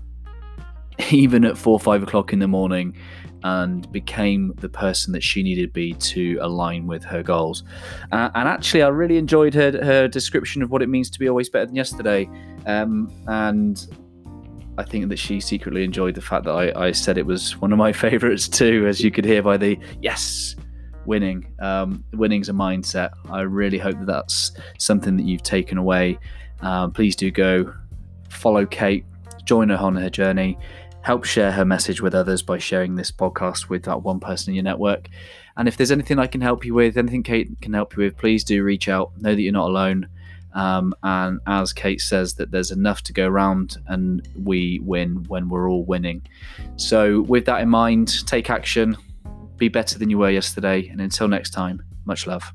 even 1.11 1.45
at 1.45 1.55
four, 1.55 1.79
five 1.79 2.01
o'clock 2.01 2.33
in 2.33 2.39
the 2.39 2.47
morning, 2.47 2.95
and 3.43 3.91
became 3.91 4.53
the 4.57 4.69
person 4.69 5.13
that 5.13 5.21
she 5.21 5.43
needed 5.43 5.67
to 5.67 5.73
be 5.73 5.93
to 5.93 6.39
align 6.41 6.87
with 6.87 7.03
her 7.03 7.21
goals. 7.21 7.63
Uh, 8.11 8.31
and 8.33 8.47
actually, 8.47 8.81
I 8.81 8.87
really 8.87 9.17
enjoyed 9.17 9.53
her, 9.53 9.71
her 9.83 10.07
description 10.07 10.63
of 10.63 10.71
what 10.71 10.81
it 10.81 10.89
means 10.89 11.11
to 11.11 11.19
be 11.19 11.29
always 11.29 11.47
better 11.47 11.67
than 11.67 11.75
yesterday. 11.75 12.27
Um, 12.65 13.13
and 13.27 13.87
I 14.77 14.83
think 14.83 15.09
that 15.09 15.17
she 15.17 15.39
secretly 15.39 15.83
enjoyed 15.83 16.15
the 16.15 16.21
fact 16.21 16.45
that 16.45 16.51
I, 16.51 16.87
I 16.87 16.91
said 16.91 17.17
it 17.17 17.25
was 17.25 17.57
one 17.57 17.71
of 17.71 17.77
my 17.77 17.91
favorites 18.05 18.47
too, 18.47 18.85
as 18.87 19.01
you 19.01 19.11
could 19.11 19.25
hear 19.25 19.41
by 19.41 19.57
the 19.57 19.79
yes, 20.01 20.55
winning. 21.05 21.51
Um, 21.59 22.03
winning's 22.13 22.49
a 22.49 22.53
mindset. 22.53 23.11
I 23.29 23.41
really 23.41 23.79
hope 23.79 23.97
that 23.99 24.05
that's 24.05 24.51
something 24.77 25.17
that 25.17 25.23
you've 25.23 25.43
taken 25.43 25.77
away. 25.77 26.19
Um, 26.61 26.91
please 26.91 27.15
do 27.15 27.31
go 27.31 27.73
follow 28.29 28.65
Kate, 28.65 29.05
join 29.45 29.69
her 29.69 29.77
on 29.77 29.95
her 29.95 30.09
journey, 30.09 30.57
help 31.01 31.23
share 31.23 31.51
her 31.51 31.65
message 31.65 32.01
with 32.01 32.13
others 32.13 32.41
by 32.41 32.57
sharing 32.57 32.95
this 32.95 33.11
podcast 33.11 33.69
with 33.69 33.83
that 33.83 34.03
one 34.03 34.19
person 34.19 34.51
in 34.51 34.55
your 34.55 34.63
network. 34.63 35.07
And 35.55 35.67
if 35.67 35.77
there's 35.77 35.91
anything 35.91 36.19
I 36.19 36.27
can 36.27 36.41
help 36.41 36.65
you 36.65 36.73
with, 36.73 36.97
anything 36.97 37.23
Kate 37.23 37.49
can 37.61 37.73
help 37.73 37.95
you 37.95 38.03
with, 38.03 38.17
please 38.17 38.43
do 38.43 38.63
reach 38.63 38.89
out. 38.89 39.11
Know 39.17 39.33
that 39.33 39.41
you're 39.41 39.53
not 39.53 39.69
alone. 39.69 40.07
Um, 40.57 40.95
and 41.03 41.39
as 41.45 41.71
Kate 41.71 42.01
says, 42.01 42.33
that 42.35 42.49
there's 42.49 42.71
enough 42.71 43.03
to 43.03 43.13
go 43.13 43.27
around 43.27 43.77
and 43.85 44.27
we 44.43 44.79
win 44.83 45.23
when 45.27 45.49
we're 45.49 45.69
all 45.69 45.85
winning. 45.85 46.23
So, 46.77 47.21
with 47.21 47.45
that 47.45 47.61
in 47.61 47.69
mind, 47.69 48.25
take 48.25 48.49
action, 48.49 48.97
be 49.57 49.69
better 49.69 49.99
than 49.99 50.09
you 50.09 50.17
were 50.17 50.31
yesterday, 50.31 50.87
and 50.87 50.99
until 50.99 51.27
next 51.27 51.51
time, 51.51 51.83
much 52.05 52.25
love. 52.25 52.51